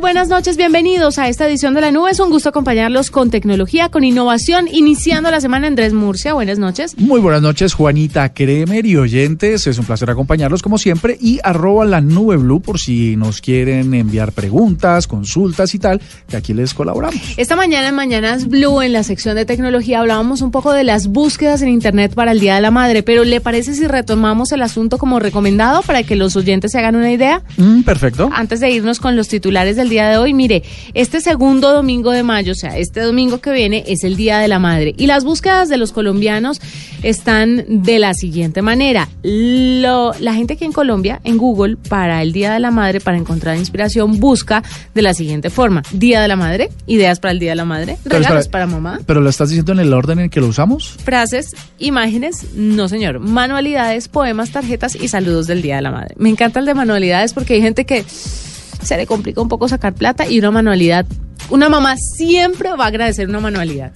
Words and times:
Buenas 0.00 0.28
noches, 0.28 0.56
bienvenidos 0.56 1.18
a 1.18 1.28
esta 1.28 1.46
edición 1.46 1.74
de 1.74 1.82
La 1.82 1.90
Nube. 1.90 2.10
Es 2.10 2.18
un 2.18 2.30
gusto 2.30 2.48
acompañarlos 2.48 3.10
con 3.10 3.30
tecnología, 3.30 3.90
con 3.90 4.04
innovación, 4.04 4.66
iniciando 4.66 5.30
la 5.30 5.40
semana 5.40 5.66
Andrés 5.66 5.92
Murcia. 5.92 6.32
Buenas 6.32 6.58
noches. 6.58 6.96
Muy 6.98 7.20
buenas 7.20 7.42
noches, 7.42 7.74
Juanita 7.74 8.32
Kremer 8.32 8.86
y 8.86 8.96
oyentes. 8.96 9.66
Es 9.66 9.78
un 9.78 9.84
placer 9.84 10.10
acompañarlos 10.10 10.62
como 10.62 10.78
siempre 10.78 11.18
y 11.20 11.40
arroba 11.44 11.84
la 11.84 12.00
nube 12.00 12.36
blue 12.38 12.62
por 12.62 12.78
si 12.78 13.16
nos 13.16 13.40
quieren 13.42 13.92
enviar 13.92 14.32
preguntas, 14.32 15.06
consultas 15.06 15.74
y 15.74 15.78
tal, 15.78 16.00
que 16.26 16.36
aquí 16.36 16.54
les 16.54 16.72
colaboramos. 16.72 17.20
Esta 17.36 17.54
mañana 17.54 17.88
en 17.88 17.94
Mañanas 17.94 18.48
Blue, 18.48 18.80
en 18.80 18.92
la 18.92 19.02
sección 19.02 19.36
de 19.36 19.44
tecnología, 19.44 20.00
hablábamos 20.00 20.40
un 20.40 20.50
poco 20.50 20.72
de 20.72 20.84
las 20.84 21.08
búsquedas 21.08 21.60
en 21.60 21.68
Internet 21.68 22.14
para 22.14 22.32
el 22.32 22.40
Día 22.40 22.54
de 22.54 22.62
la 22.62 22.70
Madre, 22.70 23.02
pero 23.02 23.24
¿le 23.24 23.40
parece 23.40 23.74
si 23.74 23.86
retomamos 23.86 24.52
el 24.52 24.62
asunto 24.62 24.96
como 24.96 25.20
recomendado 25.20 25.82
para 25.82 26.02
que 26.02 26.16
los 26.16 26.34
oyentes 26.34 26.72
se 26.72 26.78
hagan 26.78 26.96
una 26.96 27.12
idea? 27.12 27.42
Mm, 27.58 27.82
perfecto. 27.82 28.30
Antes 28.32 28.60
de 28.60 28.70
irnos 28.70 28.98
con 28.98 29.16
los 29.16 29.28
titulares 29.28 29.76
del 29.82 29.90
día 29.90 30.08
de 30.08 30.16
hoy, 30.16 30.32
mire, 30.32 30.62
este 30.94 31.20
segundo 31.20 31.72
domingo 31.72 32.12
de 32.12 32.22
mayo, 32.22 32.52
o 32.52 32.54
sea, 32.54 32.78
este 32.78 33.00
domingo 33.00 33.40
que 33.40 33.50
viene 33.50 33.84
es 33.86 34.04
el 34.04 34.16
Día 34.16 34.38
de 34.38 34.48
la 34.48 34.58
Madre 34.58 34.94
y 34.96 35.06
las 35.06 35.24
búsquedas 35.24 35.68
de 35.68 35.76
los 35.76 35.92
colombianos 35.92 36.60
están 37.02 37.64
de 37.68 37.98
la 37.98 38.14
siguiente 38.14 38.62
manera. 38.62 39.08
Lo, 39.22 40.12
la 40.20 40.34
gente 40.34 40.56
que 40.56 40.64
en 40.64 40.72
Colombia, 40.72 41.20
en 41.24 41.36
Google, 41.36 41.76
para 41.76 42.22
el 42.22 42.32
Día 42.32 42.52
de 42.52 42.60
la 42.60 42.70
Madre, 42.70 43.00
para 43.00 43.18
encontrar 43.18 43.56
inspiración, 43.56 44.20
busca 44.20 44.62
de 44.94 45.02
la 45.02 45.14
siguiente 45.14 45.50
forma. 45.50 45.82
Día 45.92 46.22
de 46.22 46.28
la 46.28 46.36
Madre, 46.36 46.70
ideas 46.86 47.18
para 47.18 47.32
el 47.32 47.40
Día 47.40 47.50
de 47.50 47.56
la 47.56 47.64
Madre, 47.64 47.98
Pero 48.04 48.18
regalos 48.18 48.42
espera, 48.42 48.66
para 48.66 48.80
mamá, 48.80 49.00
¿Pero 49.04 49.20
lo 49.20 49.28
estás 49.28 49.48
diciendo 49.48 49.72
en 49.72 49.80
el 49.80 49.92
orden 49.92 50.20
en 50.20 50.30
que 50.30 50.40
lo 50.40 50.46
usamos? 50.46 50.96
frases, 51.04 51.56
imágenes, 51.78 52.54
no 52.54 52.88
señor, 52.88 53.18
manualidades, 53.18 54.06
poemas, 54.08 54.50
tarjetas 54.50 54.94
y 54.94 55.08
saludos 55.08 55.48
del 55.48 55.60
Día 55.60 55.76
de 55.76 55.82
la 55.82 55.90
Madre. 55.90 56.14
Me 56.18 56.28
encanta 56.28 56.60
el 56.60 56.66
de 56.66 56.74
manualidades 56.74 57.32
porque 57.32 57.54
hay 57.54 57.62
gente 57.62 57.84
que 57.84 58.04
se 58.82 58.96
le 58.96 59.06
complica 59.06 59.40
un 59.40 59.48
poco 59.48 59.68
sacar 59.68 59.94
plata 59.94 60.26
y 60.28 60.38
una 60.38 60.50
manualidad, 60.50 61.06
una 61.50 61.68
mamá 61.68 61.96
siempre 61.96 62.70
va 62.78 62.84
a 62.84 62.88
agradecer 62.88 63.28
una 63.28 63.40
manualidad. 63.40 63.92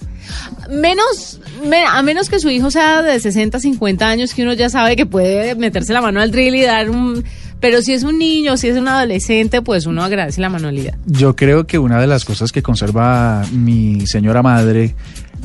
Menos, 0.69 1.39
me- 1.65 1.85
a 1.85 2.01
menos 2.03 2.29
que 2.29 2.39
su 2.39 2.49
hijo 2.49 2.69
sea 2.71 3.01
de 3.01 3.19
60, 3.19 3.59
50 3.59 4.07
años, 4.07 4.33
que 4.33 4.43
uno 4.43 4.53
ya 4.53 4.69
sabe 4.69 4.95
que 4.95 5.05
puede 5.05 5.55
meterse 5.55 5.93
la 5.93 6.01
mano 6.01 6.19
al 6.21 6.31
drill 6.31 6.55
y 6.55 6.63
dar 6.63 6.89
un... 6.89 7.23
Pero 7.59 7.81
si 7.81 7.93
es 7.93 8.03
un 8.03 8.19
niño, 8.19 8.55
si 8.55 8.67
es 8.67 8.77
un 8.77 8.87
adolescente, 8.87 9.63
pues 9.63 9.87
uno 9.87 10.03
agradece 10.03 10.41
la 10.41 10.49
manualidad. 10.49 10.93
Yo 11.07 11.35
creo 11.35 11.65
que 11.65 11.79
una 11.79 11.99
de 11.99 12.05
las 12.05 12.23
cosas 12.23 12.51
que 12.51 12.61
conserva 12.61 13.43
mi 13.51 14.05
señora 14.05 14.43
madre 14.43 14.93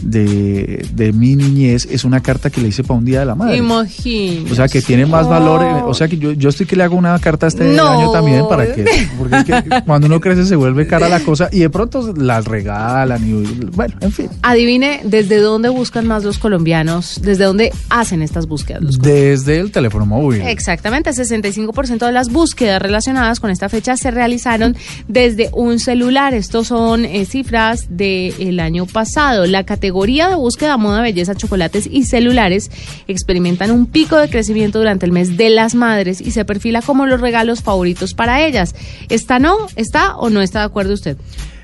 de, 0.01 0.87
de 0.95 1.13
mi 1.13 1.37
niñez 1.37 1.87
es 1.91 2.05
una 2.05 2.21
carta 2.21 2.51
que 2.51 2.61
le 2.61 2.69
hice 2.69 2.83
para 2.85 2.99
un 2.99 3.05
día 3.05 3.21
de 3.21 3.27
la 3.27 3.35
madre. 3.35 3.57
Imagínese. 3.57 4.53
O 4.53 4.55
sea, 4.55 4.69
que 4.69 4.81
tiene 4.83 5.07
más 5.07 5.29
valor. 5.29 5.63
eh, 5.63 5.83
O 5.85 5.95
sea, 5.95 6.09
que 6.09 6.17
yo, 6.19 6.33
yo 6.33 6.49
estoy 6.49 6.67
que 6.67 6.77
le 6.77 6.83
hago 6.85 6.97
una 6.97 7.19
carta 7.19 7.47
este 7.47 7.65
No. 7.65 7.87
año 7.89 8.11
también 8.13 8.45
para 8.49 8.73
que. 8.75 8.85
Porque 9.19 9.37
es 9.37 9.45
que 9.45 9.63
cuando 9.87 10.07
uno 10.07 10.21
crece 10.21 10.45
se 10.47 10.57
vuelve 10.57 10.87
cara 10.87 11.09
la 11.09 11.21
cosa 11.21 11.49
y 11.53 11.61
de 11.61 11.71
pronto 11.71 12.13
las 12.17 12.45
regalan 12.47 13.23
y. 13.27 13.33
Bueno, 13.75 13.95
en 14.01 14.13
fin. 14.13 14.29
Adivine 14.43 15.01
desde 15.05 15.39
dónde 15.39 15.69
buscan 15.69 16.07
más 16.07 16.25
los 16.25 16.39
colombianos, 16.39 17.21
desde 17.23 17.45
dónde 17.45 17.73
hacen 17.91 18.23
estas 18.23 18.47
búsquedas. 18.47 18.83
los 18.83 18.99
Desde 18.99 19.59
el 19.59 19.71
teléfono 19.73 20.07
móvil. 20.07 20.43
Exactamente, 20.43 21.11
65% 21.11 22.07
de 22.07 22.13
las 22.13 22.29
búsquedas 22.31 22.81
relacionadas 22.81 23.41
con 23.41 23.51
esta 23.51 23.69
fecha 23.69 23.97
se 23.97 24.11
realizaron 24.11 24.77
desde 25.09 25.51
un 25.53 25.79
celular. 25.79 26.35
Estos 26.35 26.69
son 26.69 27.05
eh, 27.05 27.25
cifras 27.25 27.87
del 27.89 28.61
año 28.61 28.87
pasado. 28.87 29.47
La 29.47 29.65
categoría 29.65 29.82
de 29.91 30.37
búsqueda 30.37 30.77
moda, 30.77 31.03
belleza, 31.03 31.35
chocolates 31.35 31.89
y 31.91 32.05
celulares 32.05 32.71
experimentan 33.09 33.71
un 33.71 33.87
pico 33.87 34.17
de 34.17 34.29
crecimiento 34.29 34.79
durante 34.79 35.07
el 35.07 35.13
mes 35.13 35.37
de 35.37 35.51
las 35.51 35.75
madres 35.75 36.21
y 36.21 36.31
se 36.31 36.45
perfila 36.45 36.83
como 36.83 37.07
los 37.07 37.21
regalos 37.21 37.63
favoritos 37.63 38.15
para 38.15 38.47
ellas. 38.47 38.75
¿Está 39.09 39.39
no? 39.39 39.57
¿Está 39.77 40.17
o 40.17 40.31
no 40.31 40.41
está 40.41 40.61
de 40.61 40.67
acuerdo 40.67 40.95
usted? 40.95 41.17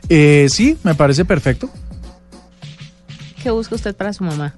Eh, 0.09 0.47
sí, 0.51 0.77
me 0.83 0.95
parece 0.95 1.25
perfecto. 1.25 1.71
¿Qué 3.43 3.51
busca 3.51 3.75
usted 3.75 3.95
para 3.95 4.13
su 4.13 4.25
mamá? 4.25 4.55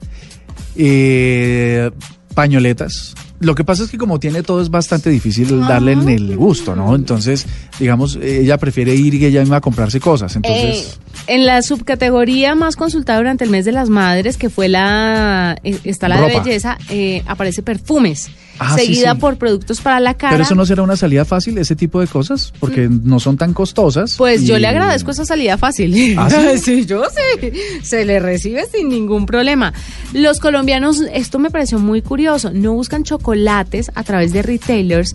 Eh, 0.76 1.90
pañoletas. 2.34 3.14
Lo 3.40 3.54
que 3.54 3.64
pasa 3.64 3.84
es 3.84 3.90
que 3.90 3.96
como 3.96 4.20
tiene 4.20 4.42
todo 4.42 4.60
es 4.60 4.70
bastante 4.70 5.08
difícil 5.08 5.60
darle 5.60 5.92
en 5.92 6.08
el 6.10 6.36
gusto, 6.36 6.76
¿no? 6.76 6.94
Entonces, 6.94 7.46
digamos, 7.78 8.16
ella 8.22 8.58
prefiere 8.58 8.94
ir 8.94 9.14
y 9.14 9.24
ella 9.24 9.40
misma 9.40 9.56
a 9.56 9.60
comprarse 9.62 9.98
cosas. 9.98 10.36
Entonces, 10.36 10.98
Eh, 11.26 11.34
en 11.34 11.46
la 11.46 11.62
subcategoría 11.62 12.54
más 12.54 12.76
consultada 12.76 13.18
durante 13.18 13.44
el 13.44 13.50
mes 13.50 13.64
de 13.64 13.72
las 13.72 13.88
madres, 13.88 14.36
que 14.36 14.50
fue 14.50 14.68
la 14.68 15.56
eh, 15.64 15.78
está 15.84 16.08
la 16.08 16.20
de 16.20 16.38
belleza, 16.38 16.76
eh, 16.90 17.22
aparece 17.26 17.62
perfumes, 17.62 18.28
Ah, 18.62 18.76
seguida 18.76 19.14
sí. 19.14 19.18
por 19.20 19.38
productos 19.38 19.80
para 19.80 20.00
la 20.00 20.14
cara. 20.14 20.32
pero 20.32 20.44
eso 20.44 20.54
no 20.54 20.66
será 20.66 20.82
una 20.82 20.96
salida 20.96 21.24
fácil, 21.24 21.56
ese 21.56 21.74
tipo 21.74 21.98
de 21.98 22.06
cosas, 22.06 22.52
porque 22.60 22.90
no 22.90 23.18
son 23.18 23.38
tan 23.38 23.54
costosas. 23.54 24.16
Pues 24.18 24.44
yo 24.44 24.58
le 24.58 24.66
agradezco 24.66 25.12
esa 25.12 25.24
salida 25.24 25.56
fácil. 25.56 26.18
¿Ah, 26.18 26.28
sí? 26.30 26.36
Sí, 26.70 26.84
yo 26.84 27.02
sí. 27.08 27.52
Se 27.82 28.04
le 28.04 28.20
recibe 28.20 28.66
sin 28.66 28.90
ningún 28.90 29.24
problema. 29.24 29.72
Los 30.12 30.40
colombianos, 30.40 31.00
esto 31.12 31.38
me 31.38 31.50
pareció 31.50 31.78
muy 31.78 32.02
curioso, 32.02 32.50
no 32.52 32.74
buscan 32.74 33.02
chocolates 33.02 33.90
a 33.94 34.04
través 34.04 34.32
de 34.32 34.42
retailers 34.42 35.14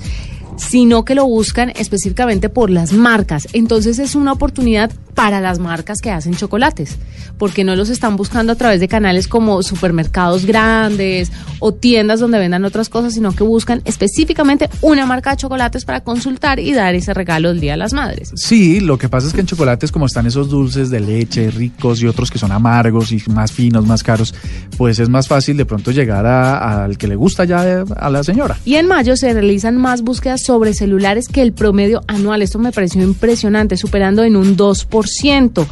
sino 0.57 1.05
que 1.05 1.16
lo 1.16 1.25
buscan 1.25 1.71
específicamente 1.75 2.49
por 2.49 2.69
las 2.69 2.93
marcas. 2.93 3.47
Entonces 3.53 3.99
es 3.99 4.16
una 4.16 4.31
oportunidad 4.33 4.91
para 5.13 5.39
las 5.39 5.59
marcas 5.59 5.99
que 6.01 6.11
hacen 6.11 6.35
chocolates, 6.35 6.97
porque 7.38 7.63
no 7.63 7.75
los 7.77 7.89
están 7.89 8.17
buscando 8.17 8.51
a 8.51 8.55
través 8.55 8.81
de 8.81 8.89
canales 8.89 9.29
como 9.29 9.63
supermercados 9.63 10.45
grandes 10.45 11.31
o 11.59 11.73
tiendas 11.73 12.19
donde 12.19 12.38
vendan 12.38 12.66
otras 12.66 12.89
cosas, 12.89 13.13
sino 13.13 13.31
que 13.33 13.43
buscan 13.43 13.81
específicamente 13.85 14.69
una 14.81 15.05
marca 15.05 15.31
de 15.31 15.38
chocolates 15.38 15.85
para 15.85 16.01
consultar 16.03 16.59
y 16.59 16.73
dar 16.73 16.95
ese 16.95 17.13
regalo 17.13 17.49
el 17.49 17.61
Día 17.61 17.72
de 17.72 17.77
las 17.77 17.93
Madres. 17.93 18.31
Sí, 18.35 18.81
lo 18.81 18.97
que 18.97 19.07
pasa 19.07 19.27
es 19.27 19.33
que 19.33 19.39
en 19.39 19.47
chocolates, 19.47 19.89
como 19.91 20.05
están 20.05 20.27
esos 20.27 20.49
dulces 20.49 20.89
de 20.89 20.99
leche 20.99 21.49
ricos 21.49 22.01
y 22.01 22.07
otros 22.07 22.29
que 22.29 22.37
son 22.37 22.51
amargos 22.51 23.13
y 23.13 23.22
más 23.29 23.53
finos, 23.53 23.85
más 23.87 24.03
caros, 24.03 24.35
pues 24.77 24.99
es 24.99 25.07
más 25.07 25.29
fácil 25.29 25.55
de 25.55 25.66
pronto 25.66 25.91
llegar 25.91 26.25
a- 26.25 26.83
al 26.83 26.97
que 26.97 27.07
le 27.07 27.16
gusta 27.16 27.45
ya 27.45 27.66
eh, 27.66 27.85
a 27.95 28.09
la 28.09 28.22
señora. 28.23 28.57
Y 28.66 28.75
en 28.75 28.87
mayo 28.87 29.16
se 29.16 29.31
realizan 29.33 29.77
más 29.77 30.01
búsquedas 30.01 30.41
sobre 30.45 30.73
celulares 30.73 31.28
que 31.28 31.41
el 31.41 31.51
promedio 31.53 32.01
anual. 32.07 32.41
Esto 32.41 32.59
me 32.59 32.72
pareció 32.72 33.01
impresionante, 33.03 33.78
superando 33.78 34.23
en 34.23 34.35
un 34.35 34.56
2%. 34.56 35.66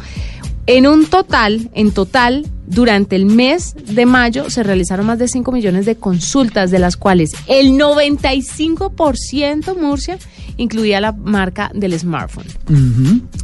En 0.66 0.86
un 0.86 1.04
total, 1.06 1.68
en 1.74 1.92
total, 1.92 2.46
durante 2.66 3.16
el 3.16 3.26
mes 3.26 3.74
de 3.86 4.06
mayo 4.06 4.48
se 4.48 4.62
realizaron 4.62 5.04
más 5.04 5.18
de 5.18 5.28
5 5.28 5.52
millones 5.52 5.84
de 5.84 5.96
consultas, 5.96 6.70
de 6.70 6.78
las 6.78 6.96
cuales 6.96 7.32
el 7.48 7.72
95% 7.78 9.76
Murcia 9.78 10.18
incluía 10.56 11.00
la 11.00 11.12
marca 11.12 11.70
del 11.74 11.98
smartphone. 11.98 12.46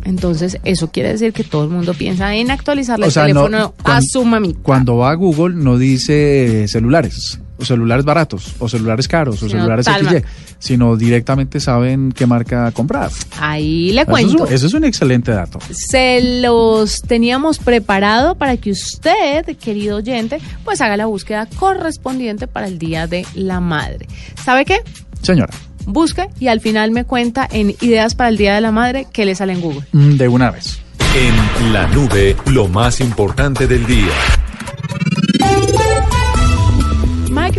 Entonces, 0.05 0.59
eso 0.65 0.91
quiere 0.91 1.11
decir 1.11 1.33
que 1.33 1.45
todo 1.45 1.65
el 1.65 1.71
mundo 1.71 1.93
piensa 1.95 2.35
en 2.35 2.51
actualizarle 2.51 3.07
O 3.07 3.11
sea, 3.11 3.27
el 3.27 3.35
no- 3.35 3.45
teléfono 3.45 3.75
a 3.85 4.01
su 4.01 4.25
mamita. 4.25 4.61
Cuando 4.63 4.97
va 4.97 5.11
a 5.11 5.15
Google 5.15 5.55
no 5.57 5.77
dice 5.77 6.67
celulares, 6.69 7.39
o 7.61 7.65
celulares 7.65 8.05
baratos, 8.05 8.55
o 8.59 8.69
celulares 8.69 9.07
caros, 9.09 9.37
o 9.43 9.49
Sino 9.49 9.51
celulares 9.61 9.87
XY, 9.87 10.23
sino 10.59 10.97
directamente 10.97 11.61
saben 11.61 12.13
qué 12.13 12.27
marca 12.27 12.71
comprar. 12.73 13.11
Ahí 13.39 13.93
le 13.93 14.03
Eso 14.03 14.03
es, 14.03 14.07
cuento. 14.27 14.45
un, 14.45 14.53
eso 14.53 14.67
es 14.67 14.75
un 14.75 14.85
excelente 14.85 15.31
dato. 15.33 15.59
se 15.71 16.41
los 16.41 17.03
teníamos 17.03 17.59
preparado 17.59 18.35
para 18.37 18.57
que 18.57 18.71
usted, 18.71 19.45
querido 19.59 19.99
oyente, 19.99 20.39
pues 20.65 20.81
haga 20.81 20.97
la 20.97 21.07
búsqueda 21.07 21.47
correspondiente 21.57 22.47
para 22.47 22.67
el 22.67 22.79
Día 22.79 23.07
de 23.07 23.27
la 23.35 23.61
Madre. 23.61 24.07
¿Sabe 24.45 24.65
qué? 24.65 24.79
Señora, 25.23 25.53
Busque 25.87 26.29
y 26.39 26.49
al 26.49 26.61
final 26.61 26.91
me 26.91 27.05
cuenta 27.05 27.49
en 27.51 27.71
Ideas 27.81 28.15
para 28.15 28.29
el 28.31 28.37
Día 28.37 28.55
de 28.55 28.61
la 28.61 28.71
Madre 28.71 29.07
qué 29.13 29.25
le 29.25 29.35
sale 29.35 29.53
en 29.55 29.61
Google. 29.61 29.83
mm, 29.93 30.17
de 30.17 30.29
una 30.29 30.51
vez. 30.51 30.79
En 31.17 31.73
la 31.73 31.89
nube, 31.89 32.37
lo 32.47 32.69
más 32.69 33.01
importante 33.01 33.67
del 33.67 33.85
día. 33.87 34.07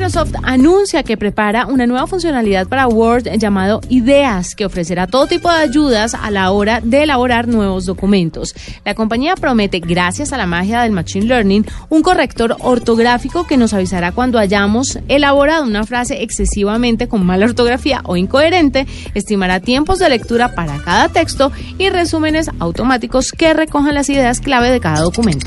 Microsoft 0.01 0.33
anuncia 0.41 1.03
que 1.03 1.15
prepara 1.15 1.67
una 1.67 1.85
nueva 1.85 2.07
funcionalidad 2.07 2.67
para 2.67 2.87
Word 2.87 3.37
llamado 3.37 3.81
Ideas, 3.87 4.55
que 4.55 4.65
ofrecerá 4.65 5.05
todo 5.05 5.27
tipo 5.27 5.47
de 5.47 5.59
ayudas 5.59 6.15
a 6.15 6.31
la 6.31 6.49
hora 6.49 6.81
de 6.81 7.03
elaborar 7.03 7.47
nuevos 7.47 7.85
documentos. 7.85 8.55
La 8.83 8.95
compañía 8.95 9.35
promete, 9.35 9.79
gracias 9.79 10.33
a 10.33 10.37
la 10.37 10.47
magia 10.47 10.81
del 10.81 10.91
Machine 10.91 11.27
Learning, 11.27 11.67
un 11.89 12.01
corrector 12.01 12.57
ortográfico 12.61 13.45
que 13.45 13.57
nos 13.57 13.75
avisará 13.75 14.11
cuando 14.11 14.39
hayamos 14.39 14.97
elaborado 15.07 15.65
una 15.65 15.85
frase 15.85 16.23
excesivamente 16.23 17.07
con 17.07 17.23
mala 17.23 17.45
ortografía 17.45 18.01
o 18.05 18.17
incoherente, 18.17 18.87
estimará 19.13 19.59
tiempos 19.59 19.99
de 19.99 20.09
lectura 20.09 20.55
para 20.55 20.79
cada 20.79 21.09
texto 21.09 21.51
y 21.77 21.89
resúmenes 21.89 22.49
automáticos 22.57 23.31
que 23.31 23.53
recojan 23.53 23.93
las 23.93 24.09
ideas 24.09 24.39
clave 24.39 24.71
de 24.71 24.79
cada 24.79 25.01
documento. 25.01 25.45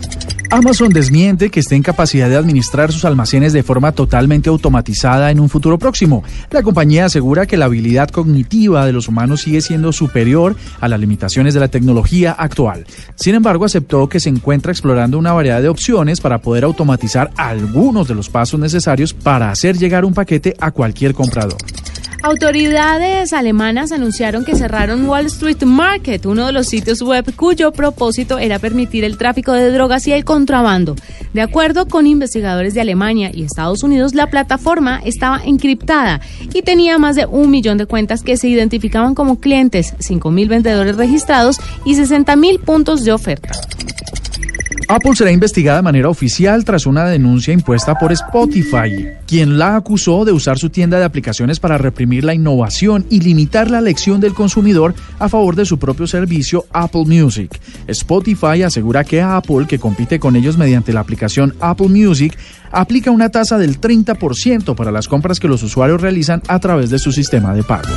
Amazon 0.54 0.90
desmiente 0.90 1.50
que 1.50 1.58
esté 1.58 1.74
en 1.74 1.82
capacidad 1.82 2.28
de 2.28 2.36
administrar 2.36 2.92
sus 2.92 3.04
almacenes 3.04 3.52
de 3.52 3.64
forma 3.64 3.90
totalmente 3.90 4.48
automatizada 4.48 5.32
en 5.32 5.40
un 5.40 5.48
futuro 5.48 5.80
próximo. 5.80 6.22
La 6.52 6.62
compañía 6.62 7.06
asegura 7.06 7.44
que 7.46 7.56
la 7.56 7.64
habilidad 7.64 8.08
cognitiva 8.08 8.86
de 8.86 8.92
los 8.92 9.08
humanos 9.08 9.40
sigue 9.40 9.60
siendo 9.60 9.92
superior 9.92 10.54
a 10.80 10.86
las 10.86 11.00
limitaciones 11.00 11.54
de 11.54 11.60
la 11.60 11.66
tecnología 11.66 12.30
actual. 12.30 12.86
Sin 13.16 13.34
embargo, 13.34 13.64
aceptó 13.64 14.08
que 14.08 14.20
se 14.20 14.28
encuentra 14.28 14.70
explorando 14.70 15.18
una 15.18 15.32
variedad 15.32 15.60
de 15.60 15.68
opciones 15.68 16.20
para 16.20 16.38
poder 16.38 16.62
automatizar 16.62 17.32
algunos 17.36 18.06
de 18.06 18.14
los 18.14 18.30
pasos 18.30 18.60
necesarios 18.60 19.12
para 19.12 19.50
hacer 19.50 19.76
llegar 19.76 20.04
un 20.04 20.14
paquete 20.14 20.54
a 20.60 20.70
cualquier 20.70 21.14
comprador. 21.14 21.58
Autoridades 22.24 23.34
alemanas 23.34 23.92
anunciaron 23.92 24.46
que 24.46 24.56
cerraron 24.56 25.06
Wall 25.06 25.26
Street 25.26 25.62
Market, 25.64 26.24
uno 26.24 26.46
de 26.46 26.52
los 26.52 26.68
sitios 26.68 27.02
web 27.02 27.30
cuyo 27.36 27.70
propósito 27.70 28.38
era 28.38 28.58
permitir 28.58 29.04
el 29.04 29.18
tráfico 29.18 29.52
de 29.52 29.70
drogas 29.70 30.06
y 30.06 30.12
el 30.12 30.24
contrabando. 30.24 30.96
De 31.34 31.42
acuerdo 31.42 31.86
con 31.86 32.06
investigadores 32.06 32.72
de 32.72 32.80
Alemania 32.80 33.30
y 33.30 33.42
Estados 33.42 33.82
Unidos, 33.82 34.14
la 34.14 34.30
plataforma 34.30 35.02
estaba 35.04 35.42
encriptada 35.44 36.22
y 36.54 36.62
tenía 36.62 36.96
más 36.96 37.14
de 37.14 37.26
un 37.26 37.50
millón 37.50 37.76
de 37.76 37.84
cuentas 37.84 38.22
que 38.22 38.38
se 38.38 38.48
identificaban 38.48 39.14
como 39.14 39.38
clientes, 39.38 39.94
5.000 39.98 40.48
vendedores 40.48 40.96
registrados 40.96 41.58
y 41.84 41.94
60.000 41.94 42.58
puntos 42.60 43.04
de 43.04 43.12
oferta. 43.12 43.50
Apple 44.88 45.16
será 45.16 45.30
investigada 45.30 45.78
de 45.78 45.82
manera 45.82 46.08
oficial 46.08 46.64
tras 46.64 46.86
una 46.86 47.04
denuncia 47.04 47.54
impuesta 47.54 47.94
por 47.94 48.12
Spotify, 48.12 49.08
quien 49.26 49.58
la 49.58 49.76
acusó 49.76 50.24
de 50.24 50.32
usar 50.32 50.58
su 50.58 50.70
tienda 50.70 50.98
de 50.98 51.04
aplicaciones 51.04 51.60
para 51.60 51.78
reprimir 51.78 52.24
la 52.24 52.34
innovación 52.34 53.06
y 53.10 53.20
limitar 53.20 53.70
la 53.70 53.78
elección 53.78 54.20
del 54.20 54.34
consumidor 54.34 54.94
a 55.18 55.28
favor 55.28 55.56
de 55.56 55.64
su 55.64 55.78
propio 55.78 56.06
servicio 56.06 56.66
Apple 56.72 57.04
Music. 57.06 57.58
Spotify 57.86 58.62
asegura 58.62 59.04
que 59.04 59.22
Apple, 59.22 59.66
que 59.66 59.78
compite 59.78 60.18
con 60.18 60.36
ellos 60.36 60.58
mediante 60.58 60.92
la 60.92 61.00
aplicación 61.00 61.54
Apple 61.60 61.88
Music, 61.88 62.36
aplica 62.70 63.10
una 63.10 63.30
tasa 63.30 63.56
del 63.58 63.80
30% 63.80 64.74
para 64.74 64.90
las 64.90 65.08
compras 65.08 65.40
que 65.40 65.48
los 65.48 65.62
usuarios 65.62 66.00
realizan 66.00 66.42
a 66.48 66.58
través 66.58 66.90
de 66.90 66.98
su 66.98 67.12
sistema 67.12 67.54
de 67.54 67.62
pagos. 67.62 67.90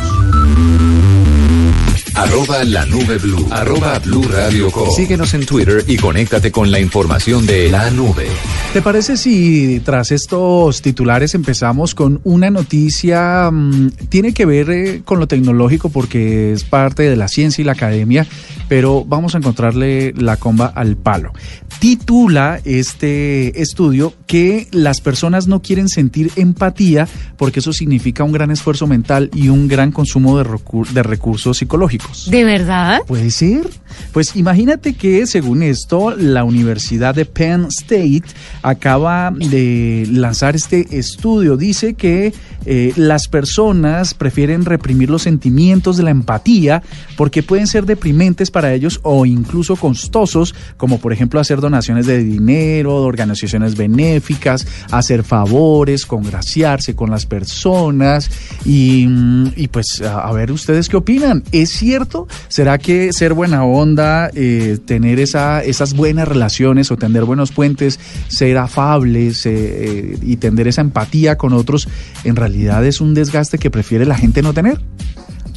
Arroba 2.18 2.64
la 2.64 2.84
nube 2.88 3.19
blue. 3.19 3.46
Arroba 3.52 4.00
blue 4.00 4.24
radio 4.28 4.72
com. 4.72 4.90
Síguenos 4.90 5.36
en 5.36 5.46
Twitter 5.46 5.84
y 5.88 5.98
conéctate 5.98 6.52
con 6.52 6.72
la 6.72 6.80
información 6.80 7.46
de 7.46 7.69
la 7.69 7.92
nube. 7.92 8.25
¿Te 8.74 8.81
parece 8.81 9.18
si 9.18 9.80
tras 9.86 10.12
estos 10.12 10.81
titulares 10.81 11.36
empezamos 11.36 11.94
con 11.94 12.19
una 12.24 12.50
noticia? 12.50 13.52
mmm, 13.52 13.90
tiene 14.10 14.34
que 14.34 14.48
ver 14.48 14.69
eh, 14.72 15.02
con 15.06 15.19
lo 15.19 15.28
tecnológico 15.28 15.90
porque 15.90 16.54
es 16.54 16.64
parte 16.64 17.04
de 17.04 17.16
la 17.16 17.28
ciencia 17.28 17.62
y 17.62 17.66
la 17.66 17.74
academia, 17.74 18.25
pero 18.68 19.06
vamos 19.06 19.36
a 19.36 19.38
encontrarle 19.38 20.14
la 20.18 20.38
comba 20.38 20.68
al 20.68 20.96
palo. 20.98 21.31
Titula 21.80 22.60
este 22.66 23.62
estudio 23.62 24.14
que 24.25 24.68
las 24.72 25.00
personas 25.00 25.48
no 25.48 25.62
quieren 25.62 25.90
sentir 25.90 26.31
empatía 26.36 27.08
porque 27.38 27.60
eso 27.60 27.72
significa 27.72 28.24
un 28.24 28.31
gran 28.31 28.50
esfuerzo 28.50 28.88
mental 28.88 29.30
y 29.34 29.50
un 29.50 29.68
gran 29.68 29.92
consumo 29.92 30.38
de, 30.38 30.44
recu- 30.46 30.88
de 30.90 31.04
recursos 31.04 31.58
psicológicos. 31.58 32.30
¿De 32.31 32.44
verdad? 32.44 33.02
¿Puede 33.06 33.30
ser? 33.30 33.69
Pues 34.12 34.36
imagínate 34.36 34.94
que 34.96 35.28
según 35.28 35.62
esto, 35.62 36.16
la 36.16 36.44
Universidad 36.44 37.13
de 37.13 37.25
Penn 37.25 37.68
State 37.70 38.24
acaba 38.63 39.31
de 39.31 40.08
lanzar 40.12 40.56
este 40.56 40.98
estudio. 40.98 41.58
Dice 41.58 41.94
que 41.94 42.34
eh, 42.66 42.92
las 42.96 43.28
personas 43.28 44.16
prefieren 44.16 44.66
reprimir 44.66 45.10
los 45.12 45.22
sentimientos 45.22 45.96
de 45.98 46.04
la 46.04 46.12
empatía 46.12 46.81
porque 47.16 47.44
pueden 47.44 47.68
ser 47.68 47.86
deprimentes 47.86 48.50
para 48.50 48.56
ellos 48.65 49.00
o 49.04 49.25
incluso 49.25 49.75
costosos, 49.75 50.56
como 50.77 51.00
por 51.00 51.13
ejemplo 51.13 51.39
hacer 51.39 51.62
donaciones 51.62 52.06
de 52.06 52.24
dinero, 52.24 53.01
de 53.01 53.07
organizaciones 53.07 53.75
benéficas, 53.75 54.68
hacer 54.92 55.24
favores, 55.24 56.06
congraciarse 56.06 56.95
con 56.95 57.09
las 57.09 57.25
personas 57.25 58.30
y, 58.65 59.06
mm, 59.07 59.68
pues 59.71 60.01
a, 60.01 60.31
ver 60.31 60.51
ustedes 60.51 60.89
qué 60.89 60.98
opinan. 60.98 61.44
¿Es 61.51 61.69
cierto? 61.71 62.27
¿Será 62.48 62.77
que 62.77 63.13
ser 63.13 63.33
buena 63.33 63.63
onda, 63.63 64.30
eh, 64.33 64.77
tener 64.86 65.19
esa, 65.19 65.63
esas 65.63 65.94
buenas 65.94 66.27
relaciones 66.27 66.92
o 66.92 66.98
tender 66.98 67.25
buenos 67.25 67.51
puentes, 67.51 68.00
ser 68.27 68.57
afables 68.57 69.45
eh, 69.45 70.18
y 70.21 70.38
tender 70.38 70.68
esa 70.68 70.81
empatía 70.81 71.38
con 71.38 71.53
otros, 71.53 71.88
en 72.24 72.36
realidad 72.36 72.86
es 72.86 73.01
un 73.01 73.13
desgaste 73.13 73.57
que 73.57 73.69
prefiere 73.69 74.06
la 74.06 74.15
gente 74.15 74.42
no 74.42 74.53
tener? 74.53 74.80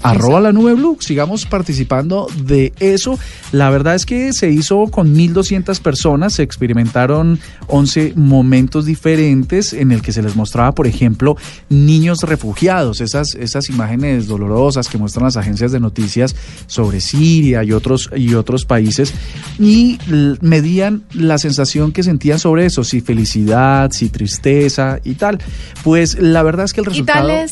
Arroba 0.02 0.40
la 0.40 0.52
nube 0.52 0.74
blue, 0.74 0.96
sigamos 1.00 1.44
participando 1.44 2.26
de 2.44 2.72
eso. 2.80 3.18
La 3.52 3.68
verdad 3.68 3.94
es 3.94 4.06
que 4.06 4.32
se 4.32 4.50
hizo 4.50 4.86
con 4.86 5.14
1.200 5.14 5.80
personas, 5.80 6.34
se 6.34 6.42
experimentaron 6.42 7.38
11 7.66 8.14
momentos 8.16 8.86
diferentes 8.86 9.72
en 9.72 9.92
el 9.92 10.00
que 10.00 10.12
se 10.12 10.22
les 10.22 10.36
mostraba, 10.36 10.72
por 10.72 10.86
ejemplo, 10.86 11.36
niños 11.68 12.22
refugiados, 12.22 13.00
esas, 13.00 13.34
esas 13.34 13.68
imágenes 13.68 14.26
dolorosas 14.26 14.88
que 14.88 14.96
muestran 14.96 15.24
las 15.24 15.36
agencias 15.36 15.72
de 15.72 15.80
noticias 15.80 16.34
sobre 16.66 17.00
Siria 17.00 17.62
y 17.62 17.72
otros, 17.72 18.10
y 18.16 18.34
otros 18.34 18.64
países, 18.64 19.12
y 19.58 19.98
medían 20.40 21.04
la 21.12 21.38
sensación 21.38 21.92
que 21.92 22.02
sentían 22.02 22.38
sobre 22.38 22.66
eso, 22.66 22.84
si 22.84 23.00
felicidad, 23.00 23.90
si 23.92 24.08
tristeza 24.08 24.98
y 25.04 25.14
tal. 25.14 25.38
Pues 25.84 26.18
la 26.18 26.42
verdad 26.42 26.64
es 26.64 26.72
que 26.72 26.80
el 26.80 26.86
¿Y 26.86 26.90
resultado... 26.90 27.28
tales? 27.28 27.50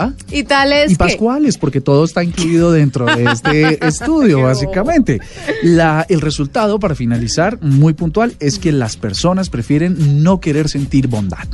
¿Ah? 0.00 0.12
¿Y 0.30 0.44
tales? 0.44 0.92
Y 0.92 0.94
que- 0.94 0.98
Pascuales, 0.98 1.58
porque 1.58 1.80
todo 1.80 2.04
está 2.04 2.22
incluido 2.22 2.70
dentro 2.70 3.04
de 3.06 3.24
este 3.24 3.84
estudio, 3.86 4.42
básicamente. 4.42 5.20
La, 5.64 6.06
el 6.08 6.20
resultado, 6.20 6.78
para 6.78 6.94
finalizar, 6.94 7.58
muy 7.60 7.94
puntual, 7.94 8.32
es 8.38 8.60
que 8.60 8.70
las 8.70 8.96
personas 8.96 9.50
prefieren 9.50 10.22
no 10.22 10.38
querer 10.40 10.68
sentir 10.68 11.08
bondad. 11.08 11.46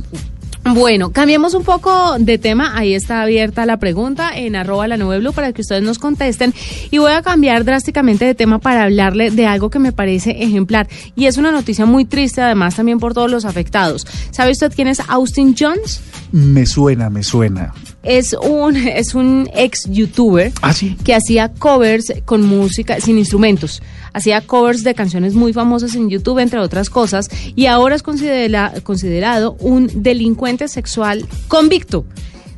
Bueno, 0.73 1.11
cambiemos 1.11 1.53
un 1.53 1.63
poco 1.63 2.17
de 2.17 2.39
tema. 2.39 2.75
Ahí 2.75 2.95
está 2.95 3.21
abierta 3.21 3.67
la 3.67 3.77
pregunta 3.77 4.31
en 4.35 4.55
arroba 4.55 4.87
la 4.87 4.97
nube 4.97 5.19
blue 5.19 5.31
para 5.31 5.53
que 5.53 5.61
ustedes 5.61 5.83
nos 5.83 5.99
contesten. 5.99 6.55
Y 6.89 6.97
voy 6.97 7.11
a 7.11 7.21
cambiar 7.21 7.65
drásticamente 7.65 8.25
de 8.25 8.33
tema 8.33 8.57
para 8.57 8.83
hablarle 8.83 9.29
de 9.29 9.45
algo 9.45 9.69
que 9.69 9.77
me 9.77 9.91
parece 9.91 10.31
ejemplar. 10.43 10.87
Y 11.15 11.25
es 11.27 11.37
una 11.37 11.51
noticia 11.51 11.85
muy 11.85 12.05
triste, 12.05 12.41
además, 12.41 12.75
también 12.75 12.99
por 12.99 13.13
todos 13.13 13.29
los 13.29 13.45
afectados. 13.45 14.07
¿Sabe 14.31 14.51
usted 14.53 14.71
quién 14.75 14.87
es 14.87 15.01
Austin 15.07 15.55
Jones? 15.57 16.01
Me 16.31 16.65
suena, 16.65 17.11
me 17.11 17.21
suena. 17.21 17.71
Es 18.05 18.33
un, 18.41 18.75
es 19.01 19.13
un 19.15 19.49
ex 19.53 19.83
youtuber 19.89 20.51
Ah, 20.61 20.73
sí. 20.73 20.95
que 21.03 21.13
hacía 21.13 21.49
covers 21.51 22.13
con 22.23 22.45
música, 22.45 22.99
sin 23.01 23.17
instrumentos. 23.17 23.81
Hacía 24.13 24.39
covers 24.41 24.83
de 24.83 24.93
canciones 24.95 25.33
muy 25.33 25.51
famosas 25.51 25.93
en 25.95 26.09
YouTube, 26.09 26.39
entre 26.39 26.59
otras 26.59 26.89
cosas, 26.89 27.29
y 27.55 27.65
ahora 27.65 27.95
es 27.95 28.03
considera- 28.03 28.73
considerado 28.83 29.57
un 29.59 29.89
delincuente 29.93 30.67
sexual 30.69 31.25
convicto. 31.49 32.05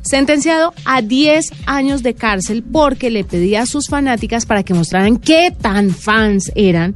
Sentenciado 0.02 0.72
a 0.84 1.02
10 1.02 1.50
años 1.66 2.02
de 2.02 2.14
cárcel 2.14 2.62
porque 2.62 3.10
le 3.10 3.24
pedía 3.24 3.62
a 3.62 3.66
sus 3.66 3.88
fanáticas 3.88 4.46
para 4.46 4.62
que 4.62 4.72
mostraran 4.72 5.16
qué 5.18 5.52
tan 5.60 5.90
fans 5.90 6.52
eran 6.54 6.94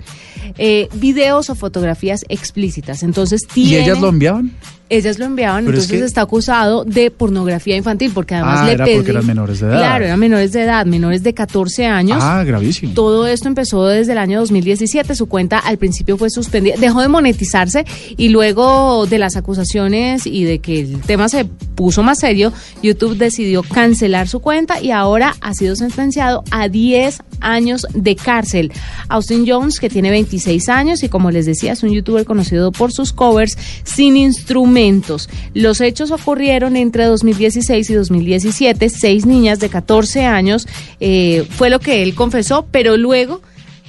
eh, 0.56 0.88
videos 0.94 1.50
o 1.50 1.54
fotografías 1.54 2.24
explícitas. 2.28 3.02
Entonces 3.02 3.42
¿Y 3.54 3.74
ellas 3.74 4.00
lo 4.00 4.08
enviaban? 4.08 4.52
Ellas 4.96 5.18
lo 5.18 5.24
enviaban, 5.24 5.64
Pero 5.64 5.78
es 5.78 5.84
entonces 5.84 6.00
que- 6.00 6.06
está 6.06 6.20
acusado 6.22 6.84
de 6.84 7.10
pornografía 7.10 7.76
infantil 7.76 8.12
porque 8.14 8.34
además 8.34 8.60
Ah, 8.60 8.66
le 8.66 8.72
era 8.72 8.84
pedí- 8.86 8.96
porque 8.96 9.10
eran 9.10 9.26
menores 9.26 9.60
de 9.60 9.66
edad. 9.66 9.78
Claro, 9.78 10.04
eran 10.04 10.20
menores 10.20 10.52
de 10.52 10.62
edad, 10.62 10.86
menores 10.86 11.22
de 11.22 11.34
14 11.34 11.86
años. 11.86 12.18
Ah, 12.20 12.44
gravísimo. 12.44 12.94
Todo 12.94 13.26
esto 13.26 13.48
empezó 13.48 13.86
desde 13.86 14.12
el 14.12 14.18
año 14.18 14.38
2017. 14.40 15.14
Su 15.14 15.26
cuenta 15.26 15.58
al 15.58 15.78
principio 15.78 16.16
fue 16.16 16.30
suspendida, 16.30 16.74
dejó 16.78 17.00
de 17.00 17.08
monetizarse 17.08 17.84
y 18.16 18.28
luego 18.28 19.06
de 19.06 19.18
las 19.18 19.36
acusaciones 19.36 20.26
y 20.26 20.44
de 20.44 20.58
que 20.58 20.80
el 20.80 21.00
tema 21.00 21.28
se 21.28 21.44
puso 21.44 22.02
más 22.02 22.18
serio, 22.18 22.52
YouTube 22.82 23.16
decidió 23.16 23.62
cancelar 23.62 24.28
su 24.28 24.40
cuenta 24.40 24.80
y 24.80 24.90
ahora 24.90 25.34
ha 25.40 25.54
sido 25.54 25.74
sentenciado 25.76 26.44
a 26.50 26.68
10 26.68 27.20
años 27.42 27.86
de 27.92 28.16
cárcel. 28.16 28.72
Austin 29.08 29.44
Jones, 29.46 29.80
que 29.80 29.90
tiene 29.90 30.10
26 30.10 30.68
años 30.68 31.02
y 31.02 31.08
como 31.08 31.30
les 31.30 31.46
decía, 31.46 31.72
es 31.72 31.82
un 31.82 31.90
youtuber 31.90 32.24
conocido 32.24 32.72
por 32.72 32.92
sus 32.92 33.12
covers 33.12 33.56
sin 33.84 34.16
instrumentos. 34.16 35.28
Los 35.54 35.80
hechos 35.80 36.10
ocurrieron 36.10 36.76
entre 36.76 37.04
2016 37.04 37.90
y 37.90 37.94
2017. 37.94 38.88
Seis 38.88 39.26
niñas 39.26 39.58
de 39.60 39.68
14 39.68 40.24
años 40.24 40.66
eh, 41.00 41.46
fue 41.50 41.70
lo 41.70 41.80
que 41.80 42.02
él 42.02 42.14
confesó, 42.14 42.66
pero 42.70 42.96
luego 42.96 43.40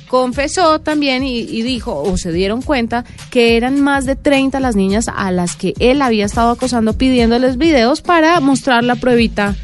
confesó 0.07 0.79
también 0.79 1.23
y, 1.23 1.39
y, 1.39 1.63
dijo, 1.63 2.03
o 2.03 2.17
se 2.17 2.31
dieron 2.31 2.61
cuenta, 2.61 3.03
que 3.31 3.57
eran 3.57 3.81
más 3.81 4.05
de 4.05 4.15
30 4.15 4.59
las 4.59 4.75
niñas 4.75 5.07
a 5.07 5.31
las 5.31 5.55
que 5.55 5.73
él 5.79 6.03
había 6.03 6.25
estado 6.25 6.51
acosando 6.51 6.93
pidiéndoles 6.93 7.57
videos 7.57 8.01
para 8.01 8.39
mostrar 8.39 8.83
la 8.83 8.95
pruebita 8.95 9.55